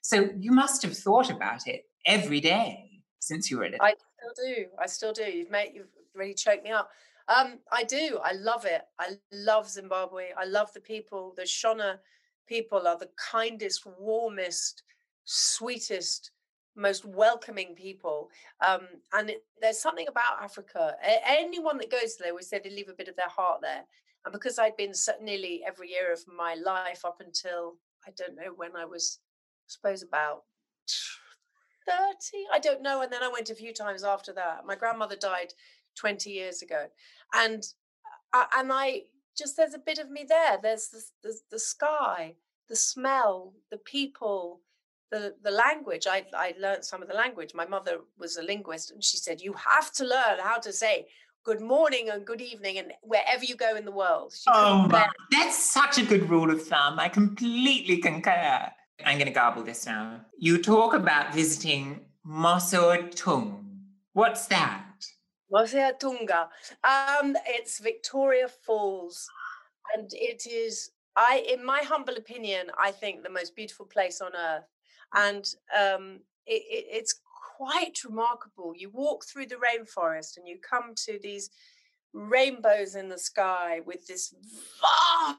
So 0.00 0.30
you 0.38 0.52
must 0.52 0.80
have 0.84 0.96
thought 0.96 1.30
about 1.30 1.66
it 1.66 1.82
every 2.06 2.40
day 2.40 3.02
since 3.18 3.50
you 3.50 3.58
were 3.58 3.64
little. 3.64 3.84
I 3.84 3.92
still 4.16 4.32
do. 4.46 4.64
I 4.80 4.86
still 4.86 5.12
do. 5.12 5.24
You've 5.24 5.50
made 5.50 5.72
you've 5.74 5.92
really 6.14 6.32
choked 6.32 6.64
me 6.64 6.70
up. 6.70 6.90
Um, 7.28 7.58
I 7.70 7.84
do. 7.84 8.18
I 8.24 8.32
love 8.32 8.64
it. 8.64 8.80
I 8.98 9.18
love 9.32 9.68
Zimbabwe. 9.68 10.28
I 10.36 10.46
love 10.46 10.72
the 10.72 10.80
people. 10.80 11.34
The 11.36 11.42
Shona 11.42 11.98
people 12.46 12.88
are 12.88 12.96
the 12.96 13.10
kindest, 13.30 13.86
warmest, 13.98 14.82
sweetest 15.24 16.30
most 16.76 17.04
welcoming 17.04 17.74
people. 17.74 18.30
Um, 18.66 18.82
and 19.12 19.30
it, 19.30 19.44
there's 19.60 19.80
something 19.80 20.08
about 20.08 20.42
Africa. 20.42 20.96
Anyone 21.26 21.78
that 21.78 21.90
goes 21.90 22.16
there, 22.16 22.34
we 22.34 22.42
say 22.42 22.60
they 22.62 22.70
leave 22.70 22.88
a 22.88 22.94
bit 22.94 23.08
of 23.08 23.16
their 23.16 23.28
heart 23.28 23.60
there. 23.62 23.84
And 24.24 24.32
because 24.32 24.58
I'd 24.58 24.76
been 24.76 24.94
so- 24.94 25.12
nearly 25.20 25.62
every 25.66 25.90
year 25.90 26.12
of 26.12 26.20
my 26.26 26.54
life 26.54 27.04
up 27.04 27.20
until 27.20 27.76
I 28.06 28.10
don't 28.16 28.36
know 28.36 28.52
when 28.54 28.76
I 28.76 28.84
was, 28.84 29.18
I 29.22 29.68
suppose 29.68 30.02
about 30.02 30.42
30, 31.88 31.96
I 32.52 32.58
don't 32.58 32.82
know. 32.82 33.02
And 33.02 33.12
then 33.12 33.22
I 33.22 33.28
went 33.28 33.50
a 33.50 33.54
few 33.54 33.72
times 33.72 34.04
after 34.04 34.32
that. 34.34 34.66
My 34.66 34.74
grandmother 34.74 35.16
died 35.16 35.52
20 35.96 36.30
years 36.30 36.62
ago. 36.62 36.86
And 37.34 37.64
uh, 38.32 38.44
and 38.56 38.70
I 38.72 39.02
just 39.36 39.56
there's 39.56 39.74
a 39.74 39.78
bit 39.78 39.98
of 39.98 40.10
me 40.10 40.24
there. 40.28 40.58
There's 40.62 40.88
the, 40.88 41.02
the, 41.22 41.34
the 41.52 41.58
sky, 41.58 42.34
the 42.68 42.76
smell, 42.76 43.54
the 43.70 43.78
people, 43.78 44.60
the 45.10 45.34
the 45.42 45.50
language. 45.50 46.06
I 46.06 46.24
I 46.34 46.54
learned 46.58 46.84
some 46.84 47.02
of 47.02 47.08
the 47.08 47.14
language. 47.14 47.54
My 47.54 47.66
mother 47.66 48.00
was 48.18 48.36
a 48.36 48.42
linguist, 48.42 48.90
and 48.90 49.02
she 49.02 49.16
said 49.16 49.40
you 49.40 49.54
have 49.54 49.92
to 49.92 50.04
learn 50.04 50.38
how 50.40 50.58
to 50.58 50.72
say 50.72 51.06
good 51.44 51.60
morning 51.60 52.10
and 52.10 52.26
good 52.26 52.42
evening 52.42 52.78
and 52.78 52.92
wherever 53.02 53.44
you 53.44 53.56
go 53.56 53.74
in 53.74 53.84
the 53.84 53.92
world. 53.92 54.34
She 54.34 54.44
Oh, 54.48 54.86
my, 54.86 55.08
that's 55.30 55.56
such 55.72 55.96
a 55.96 56.04
good 56.04 56.28
rule 56.28 56.50
of 56.50 56.62
thumb. 56.66 56.98
I 56.98 57.08
completely 57.08 57.98
concur. 57.98 58.70
I'm 59.06 59.16
going 59.16 59.26
to 59.28 59.32
garble 59.32 59.62
this 59.62 59.86
now. 59.86 60.20
You 60.38 60.60
talk 60.60 60.92
about 60.92 61.32
visiting 61.32 62.00
Mosi-oa-Tunya. 62.26 63.64
What's 64.12 64.46
that? 64.46 64.84
Mosi-oa-Tunya. 65.50 66.48
Um, 66.84 67.36
it's 67.46 67.78
Victoria 67.78 68.48
Falls, 68.48 69.26
and 69.96 70.10
it 70.12 70.46
is. 70.46 70.90
I, 71.16 71.44
in 71.48 71.64
my 71.64 71.80
humble 71.80 72.16
opinion, 72.16 72.70
I 72.78 72.90
think 72.90 73.22
the 73.22 73.30
most 73.30 73.56
beautiful 73.56 73.86
place 73.86 74.20
on 74.20 74.32
earth, 74.36 74.68
and 75.14 75.44
um, 75.76 76.20
it, 76.46 76.62
it, 76.68 76.86
it's 76.90 77.20
quite 77.56 78.04
remarkable. 78.04 78.72
You 78.76 78.90
walk 78.90 79.24
through 79.24 79.46
the 79.46 79.56
rainforest, 79.56 80.36
and 80.36 80.46
you 80.46 80.58
come 80.58 80.94
to 81.06 81.18
these 81.22 81.50
rainbows 82.12 82.94
in 82.94 83.08
the 83.08 83.18
sky 83.18 83.80
with 83.84 84.06
this 84.06 84.34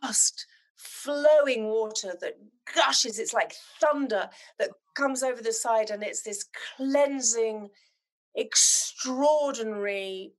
vast 0.01 0.45
flowing 0.75 1.65
water 1.65 2.13
that 2.21 2.37
gushes 2.73 3.19
it's 3.19 3.33
like 3.33 3.53
thunder 3.81 4.29
that 4.57 4.69
comes 4.95 5.23
over 5.23 5.41
the 5.41 5.51
side 5.51 5.89
and 5.89 6.01
it's 6.03 6.23
this 6.23 6.45
cleansing 6.77 7.67
extraordinary 8.35 10.31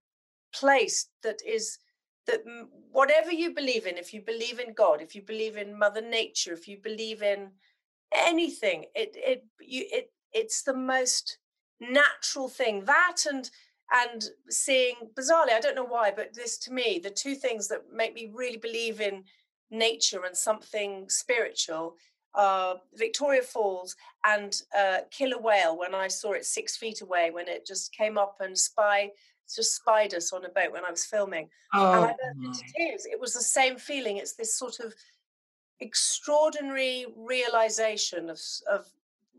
place 0.54 1.08
that 1.22 1.42
is 1.46 1.78
that 2.26 2.40
whatever 2.90 3.30
you 3.30 3.54
believe 3.54 3.86
in 3.86 3.98
if 3.98 4.14
you 4.14 4.22
believe 4.22 4.58
in 4.58 4.72
god 4.72 5.02
if 5.02 5.14
you 5.14 5.20
believe 5.20 5.58
in 5.58 5.78
mother 5.78 6.00
nature 6.00 6.54
if 6.54 6.66
you 6.66 6.78
believe 6.82 7.22
in 7.22 7.50
anything 8.12 8.84
it 8.94 9.14
it 9.14 9.44
you 9.60 9.84
it 9.90 10.10
it's 10.32 10.62
the 10.62 10.76
most 10.76 11.38
natural 11.80 12.48
thing 12.48 12.84
that 12.84 13.18
and 13.28 13.50
and 13.92 14.30
seeing 14.48 14.96
bizarrely 15.14 15.52
i 15.52 15.60
don't 15.60 15.76
know 15.76 15.84
why 15.84 16.12
but 16.14 16.34
this 16.34 16.58
to 16.58 16.72
me 16.72 17.00
the 17.02 17.10
two 17.10 17.34
things 17.34 17.68
that 17.68 17.82
make 17.92 18.14
me 18.14 18.30
really 18.34 18.56
believe 18.56 19.00
in 19.00 19.24
nature 19.70 20.24
and 20.24 20.36
something 20.36 21.08
spiritual 21.08 21.96
uh, 22.34 22.74
Victoria 22.94 23.42
Falls 23.42 23.96
and 24.24 24.62
uh, 24.78 24.98
Killer 25.10 25.40
Whale 25.40 25.76
when 25.76 25.96
I 25.96 26.06
saw 26.06 26.32
it 26.32 26.46
six 26.46 26.76
feet 26.76 27.00
away 27.00 27.32
when 27.32 27.48
it 27.48 27.66
just 27.66 27.92
came 27.92 28.16
up 28.16 28.36
and 28.40 28.56
spy 28.56 29.10
just 29.54 29.74
spied 29.74 30.14
us 30.14 30.32
on 30.32 30.44
a 30.44 30.48
boat 30.48 30.72
when 30.72 30.84
I 30.84 30.90
was 30.90 31.04
filming. 31.04 31.48
and 31.72 31.82
Oh, 31.82 32.04
I 32.04 32.12
burst 32.12 32.38
into 32.44 32.72
tears. 32.72 33.06
It 33.06 33.20
was 33.20 33.32
the 33.32 33.40
same 33.40 33.76
feeling. 33.76 34.18
It's 34.18 34.34
this 34.34 34.56
sort 34.56 34.80
of 34.80 34.94
extraordinary 35.80 37.06
realization 37.16 38.30
of 38.30 38.40
of 38.70 38.86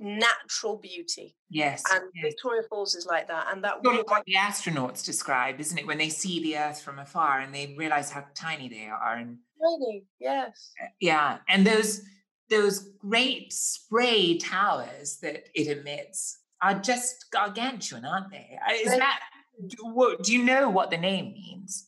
natural 0.01 0.77
beauty. 0.77 1.35
yes. 1.49 1.83
And 1.93 2.03
yes. 2.15 2.23
Victoria 2.23 2.63
Falls 2.67 2.95
is 2.95 3.05
like 3.05 3.27
that. 3.27 3.47
And 3.51 3.63
that 3.63 3.83
Sort 3.83 3.99
of 3.99 4.05
what 4.07 4.25
the 4.25 4.33
astronauts 4.33 5.05
describe, 5.05 5.59
isn't 5.59 5.77
it? 5.77 5.85
When 5.85 5.99
they 5.99 6.09
see 6.09 6.41
the 6.41 6.57
Earth 6.57 6.81
from 6.81 6.97
afar 6.97 7.39
and 7.39 7.53
they 7.53 7.75
realize 7.77 8.09
how 8.09 8.25
tiny 8.33 8.67
they 8.67 8.87
are. 8.87 9.15
And 9.15 9.37
tiny, 9.61 10.03
yes. 10.19 10.73
yeah, 10.99 11.37
and 11.47 11.65
those 11.65 12.01
those 12.49 12.89
great 12.99 13.53
spray 13.53 14.37
towers 14.37 15.17
that 15.21 15.47
it 15.53 15.77
emits 15.77 16.39
are 16.61 16.73
just 16.79 17.31
gargantuan, 17.31 18.03
aren't 18.03 18.29
they? 18.31 18.59
Uh, 18.67 18.73
Is 18.73 18.97
that 18.97 19.19
do 19.67 20.33
you 20.33 20.43
know 20.43 20.69
what 20.69 20.89
the 20.89 20.97
name 20.97 21.33
means, 21.33 21.87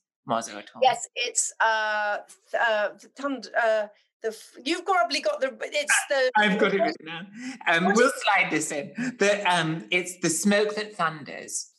Yes, 0.81 1.07
it's 1.15 1.53
uh, 1.59 2.19
uh, 2.59 2.89
the 2.99 3.51
uh, 3.61 3.87
the 4.21 4.37
you've 4.63 4.85
probably 4.85 5.19
got 5.19 5.41
the 5.41 5.55
it's 5.61 6.05
the 6.09 6.31
I've 6.37 6.57
got 6.57 6.73
it 6.73 6.81
written 6.81 7.05
down. 7.05 7.27
Um, 7.67 7.93
we'll 7.93 8.11
slide 8.23 8.49
this 8.51 8.71
in. 8.71 8.93
The 9.19 9.43
um, 9.51 9.85
it's 9.91 10.19
the 10.19 10.29
smoke 10.29 10.75
that 10.75 10.95
thunders. 10.95 11.69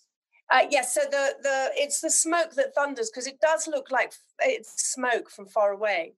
Uh, 0.52 0.66
yes, 0.70 0.94
so 0.94 1.00
the 1.10 1.34
the 1.42 1.70
it's 1.74 2.00
the 2.00 2.10
smoke 2.10 2.54
that 2.54 2.74
thunders 2.74 3.10
because 3.10 3.26
it 3.26 3.40
does 3.40 3.66
look 3.66 3.90
like 3.90 4.12
it's 4.40 4.92
smoke 4.92 5.30
from 5.30 5.46
far 5.46 5.72
away, 5.72 6.14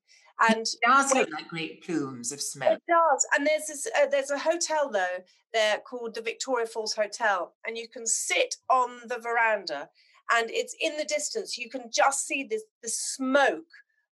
and 0.50 0.66
It 0.66 0.78
does 0.84 1.14
look 1.14 1.30
like 1.32 1.48
great 1.48 1.84
plumes 1.84 2.32
of 2.32 2.40
smoke. 2.40 2.72
It 2.72 2.82
does, 2.88 3.26
and 3.36 3.46
there's 3.46 3.66
this 3.66 3.88
uh, 3.98 4.06
there's 4.06 4.30
a 4.30 4.38
hotel 4.38 4.90
though 4.90 5.22
there 5.52 5.78
called 5.78 6.14
the 6.14 6.22
Victoria 6.22 6.66
Falls 6.66 6.94
Hotel, 6.94 7.54
and 7.66 7.78
you 7.78 7.88
can 7.88 8.06
sit 8.06 8.56
on 8.68 9.00
the 9.06 9.18
veranda, 9.18 9.88
and 10.32 10.50
it's 10.50 10.74
in 10.80 10.96
the 10.96 11.04
distance. 11.04 11.56
You 11.58 11.70
can 11.70 11.90
just 11.92 12.26
see 12.26 12.44
this 12.44 12.62
the 12.82 12.88
smoke 12.88 13.64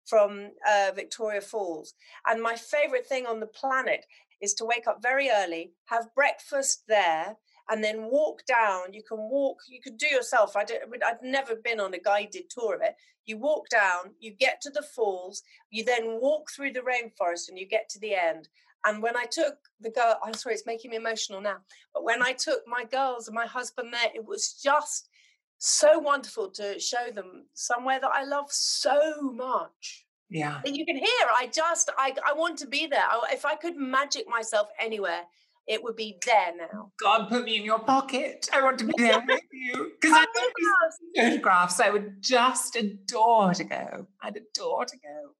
from 0.05 0.51
uh, 0.67 0.91
Victoria 0.95 1.41
Falls. 1.41 1.93
And 2.27 2.41
my 2.41 2.55
favorite 2.55 3.05
thing 3.05 3.25
on 3.25 3.39
the 3.39 3.47
planet 3.47 4.05
is 4.41 4.53
to 4.55 4.65
wake 4.65 4.87
up 4.87 5.01
very 5.01 5.29
early, 5.29 5.71
have 5.85 6.13
breakfast 6.15 6.83
there, 6.87 7.37
and 7.69 7.83
then 7.83 8.09
walk 8.09 8.43
down. 8.45 8.91
You 8.91 9.03
can 9.03 9.17
walk. 9.17 9.59
You 9.69 9.79
could 9.81 9.97
do 9.97 10.07
yourself. 10.07 10.55
I 10.55 10.65
I've 11.05 11.23
never 11.23 11.55
been 11.55 11.79
on 11.79 11.93
a 11.93 11.99
guided 11.99 12.49
tour 12.49 12.75
of 12.75 12.81
it. 12.81 12.95
You 13.25 13.37
walk 13.37 13.69
down. 13.69 14.15
You 14.19 14.31
get 14.31 14.59
to 14.61 14.69
the 14.71 14.81
falls. 14.81 15.43
You 15.69 15.85
then 15.85 16.19
walk 16.19 16.49
through 16.51 16.73
the 16.73 16.81
rainforest, 16.81 17.49
and 17.49 17.57
you 17.57 17.67
get 17.67 17.87
to 17.89 17.99
the 17.99 18.15
end. 18.15 18.49
And 18.85 19.01
when 19.01 19.15
I 19.15 19.25
took 19.25 19.57
the 19.79 19.91
girl, 19.91 20.17
I'm 20.23 20.33
sorry, 20.33 20.55
it's 20.55 20.65
making 20.65 20.91
me 20.91 20.97
emotional 20.97 21.39
now. 21.39 21.57
But 21.93 22.03
when 22.03 22.23
I 22.23 22.33
took 22.33 22.61
my 22.67 22.83
girls 22.83 23.27
and 23.27 23.35
my 23.35 23.45
husband 23.45 23.93
there, 23.93 24.09
it 24.13 24.25
was 24.25 24.53
just 24.53 25.07
so 25.63 25.99
wonderful 25.99 26.49
to 26.49 26.79
show 26.79 27.11
them 27.13 27.45
somewhere 27.53 27.99
that 27.99 28.09
I 28.11 28.23
love 28.23 28.47
so 28.49 29.21
much. 29.31 30.05
Yeah. 30.27 30.59
And 30.65 30.75
you 30.75 30.85
can 30.87 30.95
hear, 30.95 31.27
I 31.37 31.51
just, 31.53 31.91
I, 31.97 32.15
I 32.27 32.33
want 32.33 32.57
to 32.59 32.67
be 32.67 32.87
there. 32.87 33.03
I, 33.03 33.29
if 33.31 33.45
I 33.45 33.55
could 33.55 33.77
magic 33.77 34.27
myself 34.27 34.69
anywhere, 34.79 35.21
it 35.67 35.83
would 35.83 35.95
be 35.95 36.17
there 36.25 36.53
now. 36.57 36.91
God, 36.99 37.29
put 37.29 37.43
me 37.43 37.57
in 37.57 37.63
your 37.63 37.77
pocket. 37.77 38.49
I 38.51 38.63
want 38.63 38.79
to 38.79 38.85
be 38.85 38.93
there 38.97 39.21
with 39.27 39.41
you. 39.51 39.91
Because 40.01 40.17
I 40.17 40.25
know 40.35 40.49
these 40.57 41.23
photographs 41.23 41.79
I 41.79 41.91
would 41.91 42.23
just 42.23 42.75
adore 42.75 43.53
to 43.53 43.63
go. 43.63 44.07
I'd 44.23 44.37
adore 44.37 44.85
to 44.85 44.97
go. 44.97 45.35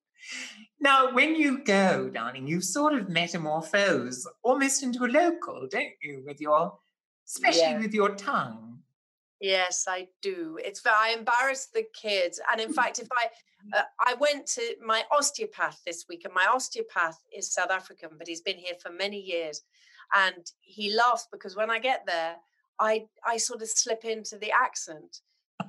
Now, 0.79 1.13
when 1.15 1.35
you 1.35 1.63
go, 1.63 2.09
darling, 2.13 2.47
you 2.47 2.61
sort 2.61 2.93
of 2.93 3.09
metamorphose 3.09 4.27
almost 4.43 4.83
into 4.83 5.03
a 5.03 5.07
local, 5.07 5.67
don't 5.67 5.93
you? 6.03 6.21
With 6.27 6.39
your, 6.39 6.77
especially 7.27 7.61
Yeah. 7.61 7.79
with 7.79 7.93
your 7.93 8.09
tongue. 8.15 8.67
Yes, 9.41 9.85
I 9.87 10.07
do. 10.21 10.59
It's 10.63 10.83
I 10.85 11.15
embarrass 11.17 11.65
the 11.73 11.83
kids, 11.99 12.39
and 12.51 12.61
in 12.61 12.71
fact, 12.71 12.99
if 12.99 13.07
I 13.11 13.77
uh, 13.77 13.83
I 13.99 14.13
went 14.13 14.45
to 14.47 14.75
my 14.85 15.03
osteopath 15.11 15.81
this 15.83 16.05
week, 16.07 16.25
and 16.25 16.33
my 16.33 16.45
osteopath 16.45 17.19
is 17.35 17.51
South 17.51 17.71
African, 17.71 18.09
but 18.19 18.27
he's 18.27 18.41
been 18.41 18.57
here 18.57 18.75
for 18.79 18.91
many 18.91 19.19
years, 19.19 19.63
and 20.15 20.45
he 20.59 20.95
laughs 20.95 21.27
because 21.31 21.55
when 21.55 21.71
I 21.71 21.79
get 21.79 22.05
there, 22.05 22.35
I 22.79 23.07
I 23.25 23.37
sort 23.37 23.63
of 23.63 23.69
slip 23.69 24.05
into 24.05 24.37
the 24.37 24.51
accent. 24.51 25.21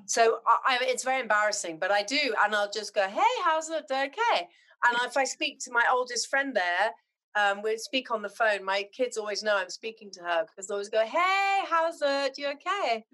So 0.05 0.41
I, 0.47 0.75
I, 0.75 0.79
it's 0.83 1.05
very 1.05 1.21
embarrassing, 1.21 1.79
but 1.79 1.91
I 1.91 2.03
do, 2.03 2.35
and 2.45 2.55
I'll 2.55 2.71
just 2.71 2.95
go, 2.95 3.09
"Hey, 3.09 3.35
how's 3.43 3.71
it? 3.71 3.87
Okay." 3.91 4.49
And 4.85 4.99
if 5.05 5.17
I 5.17 5.25
speak 5.25 5.61
to 5.61 5.73
my 5.73 5.85
oldest 5.91 6.29
friend 6.29 6.55
there, 6.55 6.91
um, 7.37 7.63
we 7.63 7.79
speak 7.79 8.11
on 8.11 8.21
the 8.21 8.29
phone. 8.29 8.65
My 8.65 8.83
kids 8.93 9.17
always 9.17 9.43
know 9.43 9.57
I'm 9.57 9.71
speaking 9.71 10.11
to 10.11 10.21
her 10.21 10.45
because 10.45 10.67
they 10.67 10.75
always 10.75 10.91
go, 10.91 11.07
"Hey, 11.07 11.61
how's 11.71 12.03
it? 12.03 12.37
You 12.37 12.49
okay?" 12.49 13.07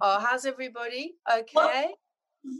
Oh, 0.00 0.18
how's 0.20 0.46
everybody? 0.46 1.14
Okay. 1.32 1.88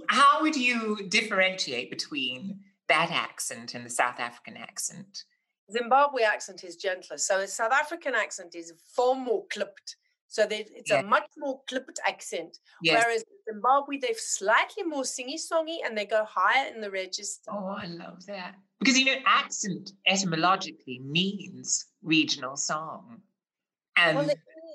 How 0.08 0.42
would 0.42 0.56
you 0.56 0.98
differentiate 1.08 1.90
between 1.90 2.60
that 2.88 3.10
accent 3.10 3.74
and 3.74 3.84
the 3.84 3.90
South 3.90 4.18
African 4.18 4.56
accent? 4.56 5.24
Zimbabwe 5.70 6.22
accent 6.22 6.64
is 6.64 6.76
gentler. 6.76 7.18
So 7.18 7.40
a 7.40 7.46
South 7.48 7.72
African 7.72 8.14
accent 8.14 8.54
is 8.54 8.72
far 8.94 9.14
more 9.14 9.44
clipped. 9.50 9.96
So 10.28 10.46
they, 10.46 10.66
it's 10.74 10.90
Yeah. 10.90 11.00
a 11.00 11.04
much 11.04 11.28
more 11.36 11.62
clipped 11.68 12.00
accent. 12.06 12.58
Yes. 12.82 13.04
Whereas 13.04 13.24
Zimbabwe, 13.50 13.98
they're 13.98 14.14
slightly 14.16 14.82
more 14.84 15.02
singy 15.02 15.36
songy 15.36 15.78
and 15.84 15.96
they 15.96 16.04
go 16.06 16.24
higher 16.28 16.72
in 16.72 16.80
the 16.80 16.90
register. 16.90 17.50
Oh, 17.52 17.76
I 17.78 17.86
love 17.86 18.26
that. 18.26 18.54
Because, 18.80 18.98
you 18.98 19.06
know, 19.06 19.16
accent 19.24 19.92
etymologically 20.06 21.00
means 21.04 21.86
regional 22.02 22.56
song. 22.56 23.22
And, 23.96 24.16
Well, 24.18 24.26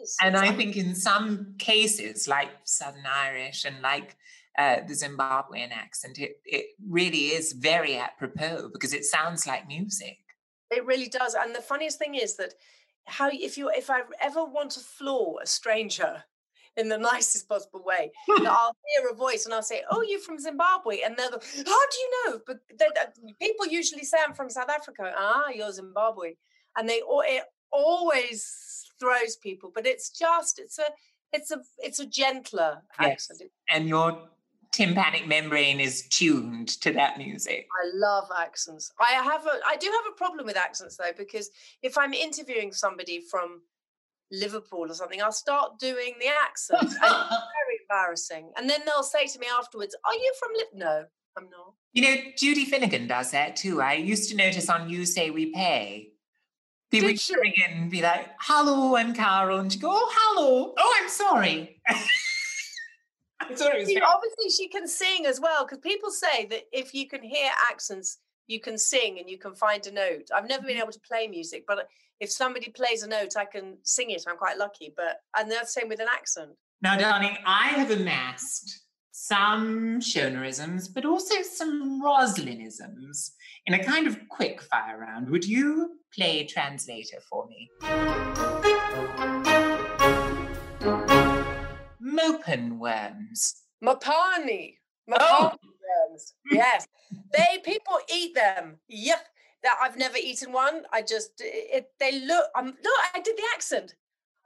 is. 0.01 0.15
and 0.21 0.35
I 0.37 0.51
think 0.51 0.75
in 0.77 0.95
some 0.95 1.55
cases, 1.57 2.27
like 2.27 2.49
Southern 2.63 3.05
Irish 3.05 3.65
and 3.65 3.81
like 3.81 4.15
uh, 4.57 4.77
the 4.87 4.93
Zimbabwean 4.93 5.71
accent, 5.71 6.19
it, 6.19 6.41
it 6.45 6.67
really 6.87 7.27
is 7.27 7.53
very 7.53 7.97
apropos 7.97 8.69
because 8.73 8.93
it 8.93 9.05
sounds 9.05 9.47
like 9.47 9.67
music. 9.67 10.17
It 10.69 10.85
really 10.85 11.07
does. 11.07 11.35
And 11.35 11.55
the 11.55 11.61
funniest 11.61 11.99
thing 11.99 12.15
is 12.15 12.35
that 12.37 12.53
how 13.05 13.29
if 13.31 13.57
you 13.57 13.69
if 13.69 13.89
I 13.89 14.01
ever 14.21 14.43
want 14.43 14.71
to 14.71 14.79
floor 14.79 15.39
a 15.43 15.47
stranger 15.47 16.23
in 16.77 16.87
the 16.89 16.97
nicest 17.11 17.49
possible 17.49 17.83
way, 17.83 18.11
I'll 18.29 18.75
hear 18.95 19.09
a 19.09 19.15
voice 19.15 19.45
and 19.45 19.53
I'll 19.53 19.63
say, 19.63 19.81
"Oh, 19.89 20.01
you're 20.01 20.19
from 20.19 20.39
Zimbabwe," 20.39 21.01
and 21.01 21.17
they'll 21.17 21.31
go, 21.31 21.39
"How 21.41 21.63
do 21.91 21.97
you 21.99 22.11
know?" 22.25 22.39
But 22.45 22.57
they, 22.77 22.85
they- 22.95 23.33
people 23.45 23.67
usually 23.67 24.03
say, 24.03 24.17
"I'm 24.25 24.33
from 24.33 24.49
South 24.49 24.69
Africa." 24.69 25.13
Ah, 25.17 25.49
you're 25.53 25.71
Zimbabwe, 25.71 26.35
and 26.77 26.87
they 26.87 27.01
it 27.05 27.43
always 27.71 28.45
throws 29.01 29.35
people. 29.35 29.71
But 29.73 29.85
it's 29.85 30.09
just 30.09 30.59
it's 30.59 30.79
a 30.79 30.85
it's 31.33 31.51
a 31.51 31.59
it's 31.79 31.99
a 31.99 32.05
gentler 32.05 32.81
Yes. 33.01 33.27
accent. 33.31 33.51
And 33.69 33.87
your 33.89 34.29
tympanic 34.71 35.27
membrane 35.27 35.79
is 35.81 36.07
tuned 36.07 36.69
to 36.81 36.93
that 36.93 37.17
music. 37.17 37.67
I 37.83 37.89
love 37.93 38.29
accents. 38.39 38.91
I 38.99 39.11
have 39.13 39.45
a 39.45 39.59
I 39.67 39.75
do 39.77 39.87
have 39.87 40.13
a 40.13 40.15
problem 40.17 40.45
with 40.45 40.55
accents 40.57 40.95
though 40.97 41.11
because 41.17 41.49
if 41.81 41.97
I'm 41.97 42.13
interviewing 42.13 42.71
somebody 42.71 43.19
from 43.29 43.61
Liverpool 44.31 44.89
or 44.89 44.93
something, 44.93 45.21
I'll 45.21 45.33
start 45.33 45.77
doing 45.77 46.13
the 46.21 46.27
accent. 46.27 46.81
and 46.83 46.89
it's 46.89 46.99
very 47.01 47.77
embarrassing. 47.81 48.51
And 48.57 48.69
then 48.69 48.79
they'll 48.85 49.03
say 49.03 49.25
to 49.27 49.39
me 49.39 49.47
afterwards, 49.59 49.93
"Are 50.05 50.13
you 50.13 50.33
from 50.39 50.51
Liv?" 50.55 50.67
No, 50.73 51.03
I'm 51.37 51.49
not. 51.49 51.73
You 51.91 52.01
know, 52.03 52.15
Judy 52.37 52.63
Finnegan 52.63 53.07
does 53.07 53.31
that 53.31 53.57
too. 53.57 53.81
I 53.81 53.95
used 53.95 54.29
to 54.29 54.37
notice 54.37 54.69
on 54.69 54.89
You 54.89 55.05
Say 55.05 55.29
We 55.31 55.47
Pay. 55.47 56.10
People 56.91 57.07
Did 57.07 57.13
would 57.13 57.21
she? 57.21 57.35
ring 57.35 57.53
in 57.55 57.77
and 57.83 57.91
be 57.91 58.01
like, 58.01 58.27
hello, 58.39 58.95
and 58.97 59.15
Carol, 59.15 59.59
and 59.59 59.71
she 59.71 59.79
go, 59.79 59.89
oh, 59.89 60.11
hello. 60.13 60.73
Oh, 60.77 60.99
I'm 61.01 61.09
sorry. 61.09 61.81
I 63.39 63.55
thought 63.55 63.75
it 63.75 63.87
See, 63.87 63.99
obviously, 63.99 64.49
she 64.49 64.67
can 64.67 64.87
sing 64.87 65.25
as 65.25 65.39
well 65.39 65.65
because 65.65 65.79
people 65.79 66.11
say 66.11 66.45
that 66.47 66.63
if 66.71 66.93
you 66.93 67.07
can 67.07 67.23
hear 67.23 67.49
accents, 67.69 68.19
you 68.47 68.59
can 68.59 68.77
sing 68.77 69.19
and 69.19 69.29
you 69.29 69.37
can 69.37 69.55
find 69.55 69.85
a 69.87 69.91
note. 69.91 70.29
I've 70.35 70.47
never 70.47 70.63
been 70.63 70.73
mm-hmm. 70.73 70.83
able 70.83 70.91
to 70.91 70.99
play 70.99 71.27
music, 71.27 71.63
but 71.65 71.87
if 72.19 72.29
somebody 72.29 72.69
plays 72.69 73.03
a 73.03 73.07
note, 73.07 73.37
I 73.37 73.45
can 73.45 73.77
sing 73.83 74.11
it. 74.11 74.25
I'm 74.27 74.37
quite 74.37 74.57
lucky. 74.57 74.93
But 74.95 75.21
and 75.37 75.49
that's 75.49 75.73
the 75.73 75.81
same 75.81 75.89
with 75.89 76.01
an 76.01 76.07
accent. 76.11 76.51
Now, 76.81 76.97
darling, 76.97 77.37
I 77.45 77.69
have 77.69 77.89
amassed 77.89 78.81
some 79.11 79.99
Shonerisms, 79.99 80.93
but 80.93 81.05
also 81.05 81.41
some 81.41 82.01
Rosalinisms 82.01 83.31
in 83.65 83.73
a 83.75 83.83
kind 83.83 84.07
of 84.07 84.19
quick 84.29 84.61
fire 84.61 84.99
round. 84.99 85.29
Would 85.29 85.45
you 85.45 86.00
play 86.13 86.45
translator 86.45 87.19
for 87.29 87.47
me? 87.47 87.69
Mopane 92.01 92.77
worms. 92.77 93.55
Mapani. 93.83 94.75
Oh. 95.11 95.51
Worms. 96.09 96.33
Yes. 96.51 96.87
They 97.33 97.59
people 97.63 97.99
eat 98.13 98.35
them. 98.35 98.77
Yuck. 98.91 99.23
That 99.63 99.77
I've 99.79 99.97
never 99.97 100.17
eaten 100.17 100.51
one. 100.51 100.83
I 100.91 101.03
just 101.03 101.33
it, 101.39 101.91
they 101.99 102.19
look 102.21 102.45
I'm 102.55 102.65
no, 102.65 102.91
I 103.13 103.19
did 103.19 103.37
the 103.37 103.43
accent. 103.53 103.93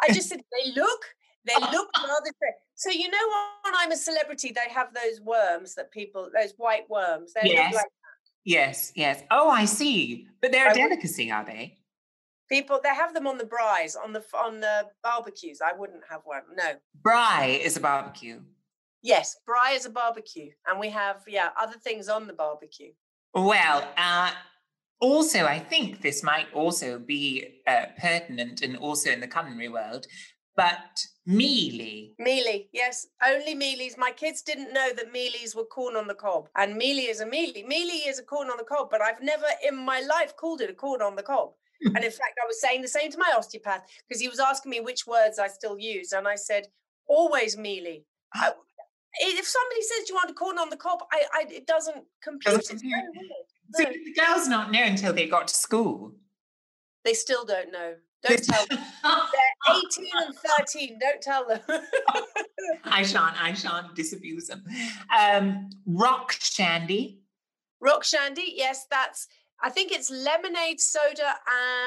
I 0.01 0.11
just 0.13 0.27
said 0.27 0.41
they 0.51 0.71
look, 0.73 1.05
they 1.45 1.53
look 1.71 1.89
rather 1.97 2.31
so 2.75 2.89
you 2.89 3.09
know 3.09 3.17
when 3.63 3.73
I'm 3.77 3.93
a 3.93 3.95
celebrity, 3.95 4.51
they 4.53 4.69
have 4.73 4.93
those 4.93 5.21
worms 5.21 5.73
that 5.75 5.91
people 5.91 6.29
those 6.33 6.53
white 6.57 6.89
worms. 6.89 7.31
They 7.33 7.41
Yes. 7.45 7.71
look 7.73 7.81
like 7.81 7.91
Yes, 8.45 8.91
yes. 8.95 9.23
Oh, 9.31 9.49
I 9.49 9.65
see. 9.65 10.27
But 10.41 10.51
they're 10.51 10.69
I 10.69 10.71
a 10.71 10.75
delicacy, 10.75 11.31
are 11.31 11.43
they? 11.43 11.79
people 12.49 12.79
they 12.83 12.93
have 12.93 13.13
them 13.13 13.27
on 13.27 13.37
the 13.37 13.43
braais, 13.43 13.95
on 14.01 14.13
the 14.13 14.23
on 14.35 14.59
the 14.59 14.87
barbecues. 15.03 15.61
I 15.61 15.73
wouldn't 15.77 16.03
have 16.09 16.21
one. 16.23 16.41
No. 16.55 16.73
Braai 17.01 17.59
is 17.59 17.77
a 17.77 17.79
barbecue. 17.79 18.39
Yes, 19.01 19.37
braai 19.47 19.75
is 19.75 19.85
a 19.85 19.89
barbecue. 19.89 20.49
And 20.67 20.79
we 20.79 20.89
have, 20.89 21.21
yeah, 21.27 21.49
other 21.59 21.77
things 21.77 22.09
on 22.09 22.27
the 22.27 22.33
barbecue. 22.33 22.91
Well, 23.33 23.87
uh, 23.97 24.31
also, 24.99 25.45
I 25.45 25.59
think 25.59 26.01
this 26.01 26.23
might 26.23 26.47
also 26.53 26.97
be 26.97 27.61
uh, 27.67 27.87
pertinent 27.99 28.61
and 28.61 28.77
also 28.77 29.11
in 29.11 29.19
the 29.19 29.27
culinary 29.27 29.69
world, 29.69 30.07
but 30.55 31.05
mealy. 31.25 32.13
Mealy, 32.19 32.69
yes, 32.71 33.07
only 33.25 33.55
mealies. 33.55 33.97
My 33.97 34.11
kids 34.11 34.41
didn't 34.41 34.73
know 34.73 34.89
that 34.93 35.13
mealies 35.13 35.55
were 35.55 35.65
corn 35.65 35.95
on 35.95 36.07
the 36.07 36.13
cob, 36.13 36.49
and 36.55 36.75
mealy 36.75 37.03
is 37.03 37.21
a 37.21 37.25
mealy. 37.25 37.63
Mealy 37.63 38.07
is 38.07 38.19
a 38.19 38.23
corn 38.23 38.49
on 38.49 38.57
the 38.57 38.63
cob, 38.63 38.89
but 38.89 39.01
I've 39.01 39.21
never 39.21 39.45
in 39.67 39.75
my 39.77 39.99
life 40.01 40.35
called 40.35 40.61
it 40.61 40.69
a 40.69 40.73
corn 40.73 41.01
on 41.01 41.15
the 41.15 41.23
cob. 41.23 41.51
and 41.83 41.97
in 41.97 42.11
fact, 42.11 42.39
I 42.41 42.47
was 42.47 42.61
saying 42.61 42.81
the 42.81 42.87
same 42.87 43.11
to 43.11 43.17
my 43.17 43.33
osteopath 43.37 43.83
because 44.07 44.21
he 44.21 44.29
was 44.29 44.39
asking 44.39 44.69
me 44.71 44.79
which 44.79 45.05
words 45.05 45.39
I 45.39 45.47
still 45.47 45.77
use, 45.77 46.13
and 46.13 46.27
I 46.27 46.35
said 46.35 46.67
always 47.07 47.57
mealy. 47.57 48.05
I- 48.33 48.53
if 49.17 49.47
somebody 49.47 49.81
says 49.81 50.09
you 50.09 50.15
want 50.15 50.29
a 50.29 50.33
corn 50.33 50.57
on 50.59 50.69
the 50.69 50.75
cob, 50.75 50.99
I, 51.11 51.23
I 51.33 51.45
it 51.49 51.65
doesn't 51.67 52.03
compute. 52.21 52.55
It's 52.55 52.67
compute. 52.67 52.91
very. 53.73 53.85
So 53.85 53.91
the 54.03 54.13
girls 54.13 54.47
not 54.49 54.71
know 54.71 54.83
until 54.83 55.13
they 55.13 55.27
got 55.27 55.47
to 55.47 55.55
school? 55.55 56.13
they 57.05 57.13
still 57.13 57.45
don't 57.45 57.71
know. 57.71 57.93
Don't 58.27 58.43
tell 58.43 58.65
them. 58.69 58.79
They're 59.03 59.75
18 59.89 60.05
and 60.25 60.35
13. 60.59 60.99
Don't 60.99 61.21
tell 61.21 61.47
them. 61.47 61.59
I 62.85 63.03
shan't, 63.03 63.41
I 63.41 63.53
shan't 63.53 63.95
disabuse 63.95 64.47
them. 64.47 64.63
Um, 65.17 65.69
rock 65.85 66.33
shandy. 66.33 67.19
Rock 67.79 68.03
shandy, 68.03 68.53
yes, 68.55 68.85
that's. 68.89 69.27
I 69.61 69.69
think 69.69 69.91
it's 69.91 70.11
lemonade, 70.11 70.81
soda, 70.81 71.35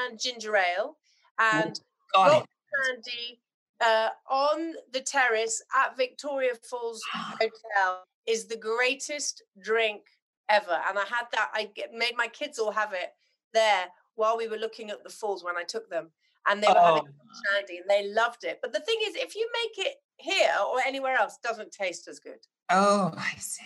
and 0.07 0.19
ginger 0.19 0.55
ale. 0.55 0.97
And 1.39 1.79
Got 2.15 2.27
rock 2.31 2.43
it. 2.43 3.03
shandy 3.05 3.41
uh, 3.81 4.09
on 4.29 4.73
the 4.91 5.01
terrace 5.01 5.61
at 5.77 5.95
Victoria 5.95 6.51
Falls 6.69 7.01
Hotel 7.13 8.03
is 8.27 8.45
the 8.45 8.57
greatest 8.57 9.43
drink 9.61 10.01
ever. 10.49 10.79
And 10.87 10.97
I 10.97 11.03
had 11.03 11.25
that. 11.33 11.49
I 11.53 11.69
made 11.93 12.13
my 12.17 12.27
kids 12.27 12.59
all 12.59 12.71
have 12.71 12.93
it 12.93 13.11
there 13.53 13.85
while 14.15 14.37
we 14.37 14.47
were 14.47 14.57
looking 14.57 14.89
at 14.89 15.03
the 15.03 15.09
falls 15.09 15.43
when 15.43 15.57
I 15.57 15.63
took 15.63 15.89
them, 15.89 16.09
and 16.47 16.61
they 16.63 16.67
were 16.67 16.73
having 16.79 17.03
Oh, 17.07 17.53
shandy 17.55 17.77
and 17.77 17.89
they 17.89 18.07
loved 18.11 18.43
it. 18.43 18.59
But 18.61 18.73
the 18.73 18.79
thing 18.79 18.97
is, 19.07 19.15
if 19.15 19.35
you 19.35 19.47
make 19.63 19.85
it 19.87 19.95
here 20.17 20.51
or 20.67 20.79
anywhere 20.85 21.15
else, 21.15 21.37
it 21.43 21.47
doesn't 21.47 21.71
taste 21.71 22.07
as 22.07 22.19
good. 22.19 22.39
oh, 22.71 23.13
I 23.17 23.33
see. 23.37 23.63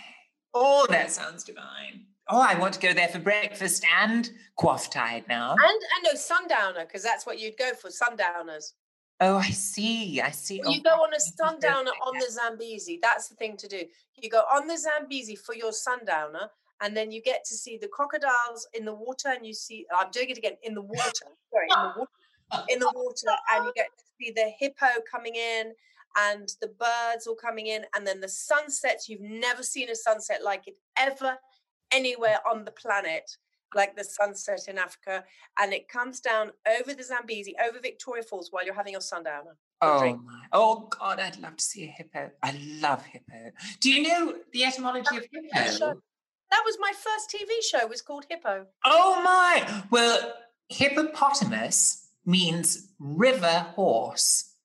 Oh, 0.54 0.86
that 0.90 1.12
sounds 1.12 1.44
divine. 1.44 2.06
Oh, 2.30 2.40
I 2.42 2.58
want 2.60 2.74
to 2.76 2.80
go 2.80 2.94
there 2.94 3.08
for 3.08 3.20
breakfast 3.20 3.86
and 4.02 4.30
quaff 4.56 4.90
tide 4.90 5.26
now. 5.28 5.52
And 5.52 5.60
I 5.62 6.02
know 6.04 6.14
sundowner 6.14 6.86
because 6.86 7.04
that's 7.04 7.26
what 7.26 7.40
you'd 7.40 7.58
go 7.58 7.74
for 7.74 7.90
sundowners. 7.90 8.74
Oh, 9.20 9.38
I 9.38 9.50
see. 9.50 10.22
I 10.22 10.32
see. 10.32 10.62
Oh, 10.66 10.70
you 10.70 10.82
go 10.84 10.90
on 10.92 11.14
a 11.14 11.20
sundowner 11.20 11.92
on 12.06 12.20
the 12.20 12.28
Zambezi. 12.30 13.00
That's 13.02 13.30
the 13.30 13.36
thing 13.36 13.56
to 13.58 13.68
do. 13.68 13.84
You 14.22 14.30
go 14.30 14.40
on 14.54 14.68
the 14.68 14.78
Zambezi 14.78 15.36
for 15.36 15.56
your 15.56 15.72
sundowner, 15.72 16.50
and 16.82 16.96
then 16.96 17.12
you 17.12 17.22
get 17.22 17.46
to 17.46 17.56
see 17.56 17.78
the 17.78 17.88
crocodiles 17.88 18.68
in 18.74 18.86
the 18.86 18.94
water, 18.94 19.30
and 19.30 19.46
you 19.46 19.54
see. 19.54 19.86
I'm 19.98 20.12
doing 20.12 20.30
it 20.30 20.38
again 20.38 20.54
in 20.64 20.74
the 20.74 20.82
water. 20.82 21.28
Sorry, 21.52 21.68
in 21.70 21.80
the 21.82 21.94
water. 22.00 22.12
In 22.70 22.80
the 22.80 22.92
water, 22.94 23.36
and 23.52 23.66
you 23.66 23.74
get 23.76 23.90
to 23.98 24.04
see 24.20 24.32
the 24.32 24.52
hippo 24.60 24.88
coming 25.10 25.36
in, 25.36 25.74
and 26.18 26.50
the 26.62 26.68
birds 26.68 27.28
all 27.28 27.36
coming 27.36 27.68
in, 27.68 27.86
and 27.96 28.06
then 28.06 28.20
the 28.20 28.30
sunsets. 28.30 29.10
You've 29.10 29.22
never 29.22 29.64
seen 29.64 29.90
a 29.90 29.96
sunset 29.96 30.44
like 30.44 30.68
it 30.68 30.76
ever 30.98 31.38
anywhere 31.92 32.38
on 32.50 32.66
the 32.66 32.72
planet. 32.72 33.38
Like 33.76 33.96
the 33.96 34.04
sunset 34.04 34.68
in 34.68 34.78
Africa, 34.78 35.24
and 35.60 35.74
it 35.74 35.90
comes 35.90 36.20
down 36.20 36.52
over 36.80 36.94
the 36.94 37.02
Zambezi, 37.02 37.56
over 37.68 37.80
Victoria 37.80 38.22
Falls, 38.22 38.50
while 38.52 38.64
you're 38.64 38.76
having 38.76 38.92
your 38.92 39.02
sundowner. 39.02 39.58
Oh 39.82 40.00
drink. 40.00 40.22
my! 40.24 40.44
Oh 40.52 40.88
God, 40.98 41.20
I'd 41.20 41.40
love 41.40 41.58
to 41.58 41.64
see 41.64 41.86
a 41.86 41.88
hippo. 41.88 42.30
I 42.44 42.56
love 42.80 43.04
hippo. 43.04 43.52
Do 43.82 43.92
you 43.92 44.04
know 44.04 44.36
the 44.54 44.64
etymology 44.64 45.18
of 45.18 45.26
hippo? 45.32 45.96
That 46.52 46.62
was 46.64 46.78
my 46.80 46.92
first 46.92 47.34
TV 47.34 47.50
show. 47.68 47.88
Was 47.88 48.04
called 48.04 48.28
Hippo. 48.30 48.68
Oh 48.86 49.22
my! 49.24 49.84
Well, 49.90 50.34
hippopotamus 50.70 52.03
means 52.26 52.90
river 53.00 53.68
horse, 53.76 54.56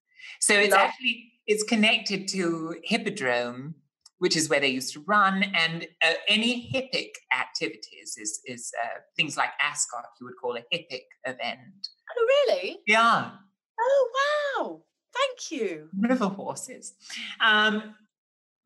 so 0.41 0.55
it's 0.55 0.73
Love- 0.73 0.81
actually 0.81 1.33
it's 1.47 1.63
connected 1.63 2.29
to 2.29 2.77
hippodrome, 2.85 3.75
which 4.19 4.37
is 4.37 4.49
where 4.51 4.61
they 4.61 4.69
used 4.69 4.93
to 4.95 5.01
run, 5.07 5.43
and 5.55 5.87
uh, 6.03 6.13
any 6.29 6.71
hippic 6.73 7.11
activities 7.39 8.17
is 8.19 8.41
is 8.45 8.73
uh, 8.85 8.99
things 9.17 9.37
like 9.37 9.51
Ascot. 9.61 10.05
You 10.21 10.27
would 10.27 10.37
call 10.41 10.57
a 10.57 10.63
hippic 10.75 11.05
event. 11.25 11.89
Oh, 12.17 12.27
really? 12.49 12.79
Yeah. 12.87 13.31
Oh, 13.81 14.11
wow. 14.59 14.83
Thank 15.15 15.51
you. 15.61 15.89
river 15.99 16.27
horses. 16.29 16.95
Um, 17.41 17.95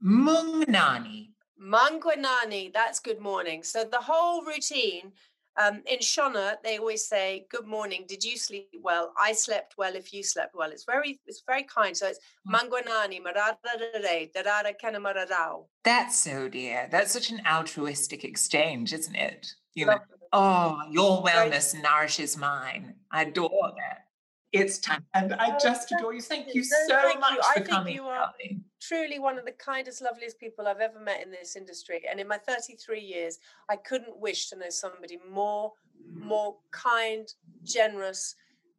Mungnani. 0.04 1.28
Mangwanani. 1.62 2.72
That's 2.72 2.98
good 2.98 3.20
morning. 3.20 3.62
So 3.62 3.84
the 3.84 3.98
whole 4.00 4.44
routine. 4.44 5.12
Um, 5.60 5.82
in 5.86 5.98
Shona, 5.98 6.56
they 6.64 6.78
always 6.78 7.06
say, 7.06 7.46
"Good 7.50 7.66
morning. 7.66 8.04
Did 8.08 8.24
you 8.24 8.38
sleep 8.38 8.70
well? 8.80 9.12
I 9.18 9.32
slept 9.32 9.74
well. 9.76 9.94
If 9.94 10.12
you 10.12 10.22
slept 10.22 10.54
well, 10.54 10.70
it's 10.70 10.84
very, 10.84 11.20
it's 11.26 11.42
very 11.46 11.64
kind. 11.64 11.96
So 11.96 12.06
it's 12.06 12.20
Mangwanani, 12.48 13.20
mararare, 13.20 14.32
darara 14.32 14.72
kanamararao. 14.82 15.66
That's 15.84 16.18
so 16.18 16.48
dear. 16.48 16.88
That's 16.90 17.12
such 17.12 17.30
an 17.30 17.42
altruistic 17.46 18.24
exchange, 18.24 18.92
isn't 18.92 19.14
it? 19.14 19.46
You 19.74 19.86
know, 19.86 19.98
oh, 20.32 20.80
your 20.90 21.22
wellness 21.22 21.74
nourishes 21.80 22.36
mine. 22.36 22.94
I 23.10 23.22
adore 23.22 23.72
that. 23.76 24.06
It's 24.52 24.78
time, 24.78 25.04
and 25.14 25.32
I 25.34 25.54
Oh, 25.54 25.58
just 25.58 25.90
adore 25.92 26.12
you. 26.12 26.20
Thank 26.20 26.48
you. 26.48 26.60
you 26.60 26.64
so 26.64 26.76
thank 26.88 27.14
you. 27.14 27.20
much 27.20 27.38
I 27.42 27.54
for 27.54 27.60
think 27.60 27.68
coming. 27.70 27.94
you 27.94 28.06
are- 28.06 28.34
truly 28.80 29.18
one 29.18 29.38
of 29.38 29.44
the 29.44 29.52
kindest, 29.52 30.02
loveliest 30.02 30.38
people 30.38 30.66
I've 30.66 30.80
ever 30.80 30.98
met 30.98 31.22
in 31.22 31.30
this 31.30 31.56
industry. 31.56 32.02
And 32.10 32.20
in 32.20 32.28
my 32.28 32.36
33 32.38 33.00
years, 33.00 33.38
I 33.68 33.76
couldn't 33.76 34.18
wish 34.18 34.48
to 34.50 34.56
know 34.56 34.70
somebody 34.70 35.18
more, 35.30 35.72
more 36.12 36.56
kind, 36.70 37.32
generous, 37.62 38.34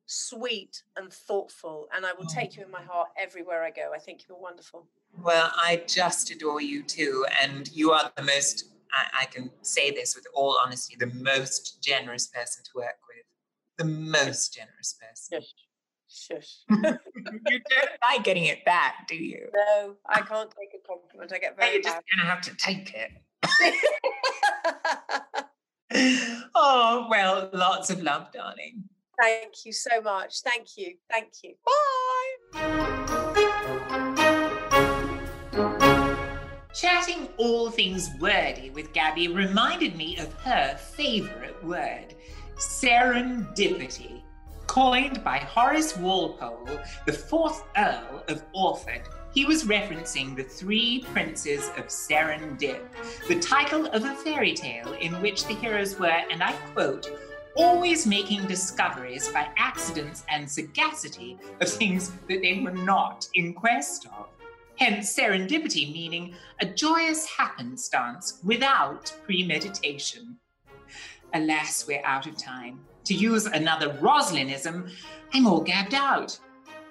sweet, 0.06 0.84
and 0.98 1.12
thoughtful. 1.12 1.88
And 1.96 2.06
I 2.06 2.14
will 2.14 2.28
oh. 2.30 2.34
take 2.34 2.56
you 2.56 2.64
in 2.64 2.70
my 2.72 2.84
heart 2.84 3.10
everywhere 3.18 3.64
I 3.64 3.72
go. 3.72 3.92
I 3.96 4.00
think 4.00 4.26
you're 4.28 4.38
wonderful. 4.38 4.88
Well, 5.24 5.52
I 5.56 5.84
just 5.88 6.30
adore 6.32 6.62
you 6.62 6.84
too. 6.84 7.26
And 7.42 7.72
you 7.72 7.92
are 7.92 8.12
the 8.16 8.24
most, 8.24 8.66
I, 8.92 9.22
I 9.22 9.26
can 9.26 9.50
say 9.62 9.90
this 9.92 10.16
with 10.16 10.28
all 10.36 10.60
honesty, 10.64 10.96
the 11.00 11.08
most 11.08 11.82
generous 11.82 12.28
person 12.28 12.64
to 12.64 12.72
work 12.76 12.98
with. 13.03 13.03
The 13.78 13.86
most 13.86 14.54
generous 14.54 14.96
person. 15.00 15.42
Shush. 15.42 15.54
Shush. 16.10 16.58
you 16.70 17.60
don't 17.70 17.90
like 18.02 18.24
getting 18.24 18.46
it 18.46 18.64
back, 18.66 19.08
do 19.08 19.16
you? 19.16 19.48
no, 19.54 19.96
I 20.08 20.22
can't 20.22 20.52
take 20.52 20.70
a 20.76 20.88
compliment. 20.88 21.34
I 21.34 21.40
get 21.40 21.58
very 21.58 21.74
You're 21.74 21.82
just 21.82 21.96
mad. 21.96 22.04
going 22.16 22.26
to 22.26 22.32
have 22.32 22.42
to 22.42 22.56
take 22.56 22.94
it. 22.94 23.12
oh, 26.56 27.08
well, 27.10 27.50
lots 27.54 27.90
of 27.90 28.02
love, 28.02 28.32
darling. 28.32 28.84
Thank 29.20 29.66
you 29.66 29.74
so 29.74 30.02
much. 30.02 30.42
Thank 30.42 30.78
you. 30.78 30.96
Thank 31.12 31.30
you. 31.44 31.56
Bye. 31.66 33.24
Chatting 36.74 37.30
all 37.38 37.70
things 37.70 38.10
wordy 38.20 38.72
with 38.72 38.92
Gaby 38.94 39.28
reminded 39.28 39.96
me 39.96 40.18
of 40.18 40.34
her 40.42 40.76
favorite 40.76 41.64
word, 41.64 42.16
serendipity. 42.58 44.22
Coined 44.68 45.24
by 45.24 45.38
Horace 45.38 45.98
Walpole, 45.98 46.68
the 47.06 47.14
fourth 47.14 47.64
Earl 47.78 48.24
of 48.28 48.44
Orford, 48.54 49.04
he 49.34 49.46
was 49.46 49.64
referencing 49.64 50.36
the 50.36 50.44
Three 50.44 51.04
Princes 51.12 51.70
of 51.78 51.88
Serendip, 51.88 52.82
the 53.28 53.40
title 53.40 53.88
of 53.88 54.06
a 54.06 54.16
fairy 54.16 54.54
tale 54.54 54.94
in 54.94 55.20
which 55.22 55.46
the 55.46 55.56
heroes 55.56 55.98
were, 56.00 56.22
and 56.32 56.42
I 56.44 56.54
quote, 56.74 57.12
always 57.56 58.08
making 58.08 58.46
discoveries 58.48 59.28
by 59.30 59.50
accidents 59.58 60.24
and 60.30 60.50
sagacity 60.50 61.38
of 61.62 61.70
things 61.70 62.12
that 62.28 62.42
they 62.42 62.62
were 62.64 62.72
not 62.72 63.28
in 63.36 63.54
quest 63.54 64.08
of. 64.08 64.28
Hence, 64.78 65.16
serendipity 65.16 65.92
meaning 65.94 66.36
a 66.62 66.66
joyous 66.66 67.26
happenstance 67.26 68.40
without 68.44 69.14
premeditation. 69.24 70.38
Alas, 71.34 71.88
we're 71.88 72.06
out 72.06 72.28
of 72.28 72.38
time. 72.38 72.80
To 73.06 73.14
use 73.14 73.48
another 73.48 73.98
Rosalinism, 74.00 74.88
I'm 75.34 75.48
all 75.48 75.62
gabbed 75.62 75.94
out. 75.94 76.38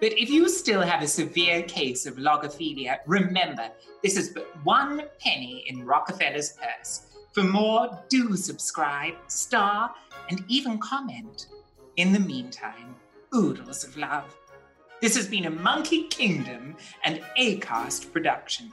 But 0.00 0.18
if 0.18 0.30
you 0.30 0.48
still 0.48 0.80
have 0.80 1.00
a 1.00 1.06
severe 1.06 1.62
case 1.62 2.06
of 2.06 2.16
logophilia, 2.16 2.98
remember 3.06 3.70
this 4.02 4.16
is 4.16 4.30
but 4.30 4.48
one 4.64 5.04
penny 5.20 5.64
in 5.68 5.86
Rockefeller's 5.86 6.54
purse. 6.54 7.06
For 7.32 7.44
more, 7.44 8.02
do 8.08 8.36
subscribe, 8.36 9.14
star, 9.28 9.94
and 10.28 10.44
even 10.48 10.78
comment. 10.78 11.46
In 11.96 12.12
the 12.12 12.20
meantime, 12.20 12.96
oodles 13.34 13.84
of 13.84 13.96
love. 13.96 14.36
This 15.00 15.16
has 15.16 15.28
been 15.28 15.46
a 15.46 15.50
Monkey 15.50 16.08
Kingdom 16.08 16.76
and 17.04 17.22
ACAST 17.38 18.12
production. 18.12 18.72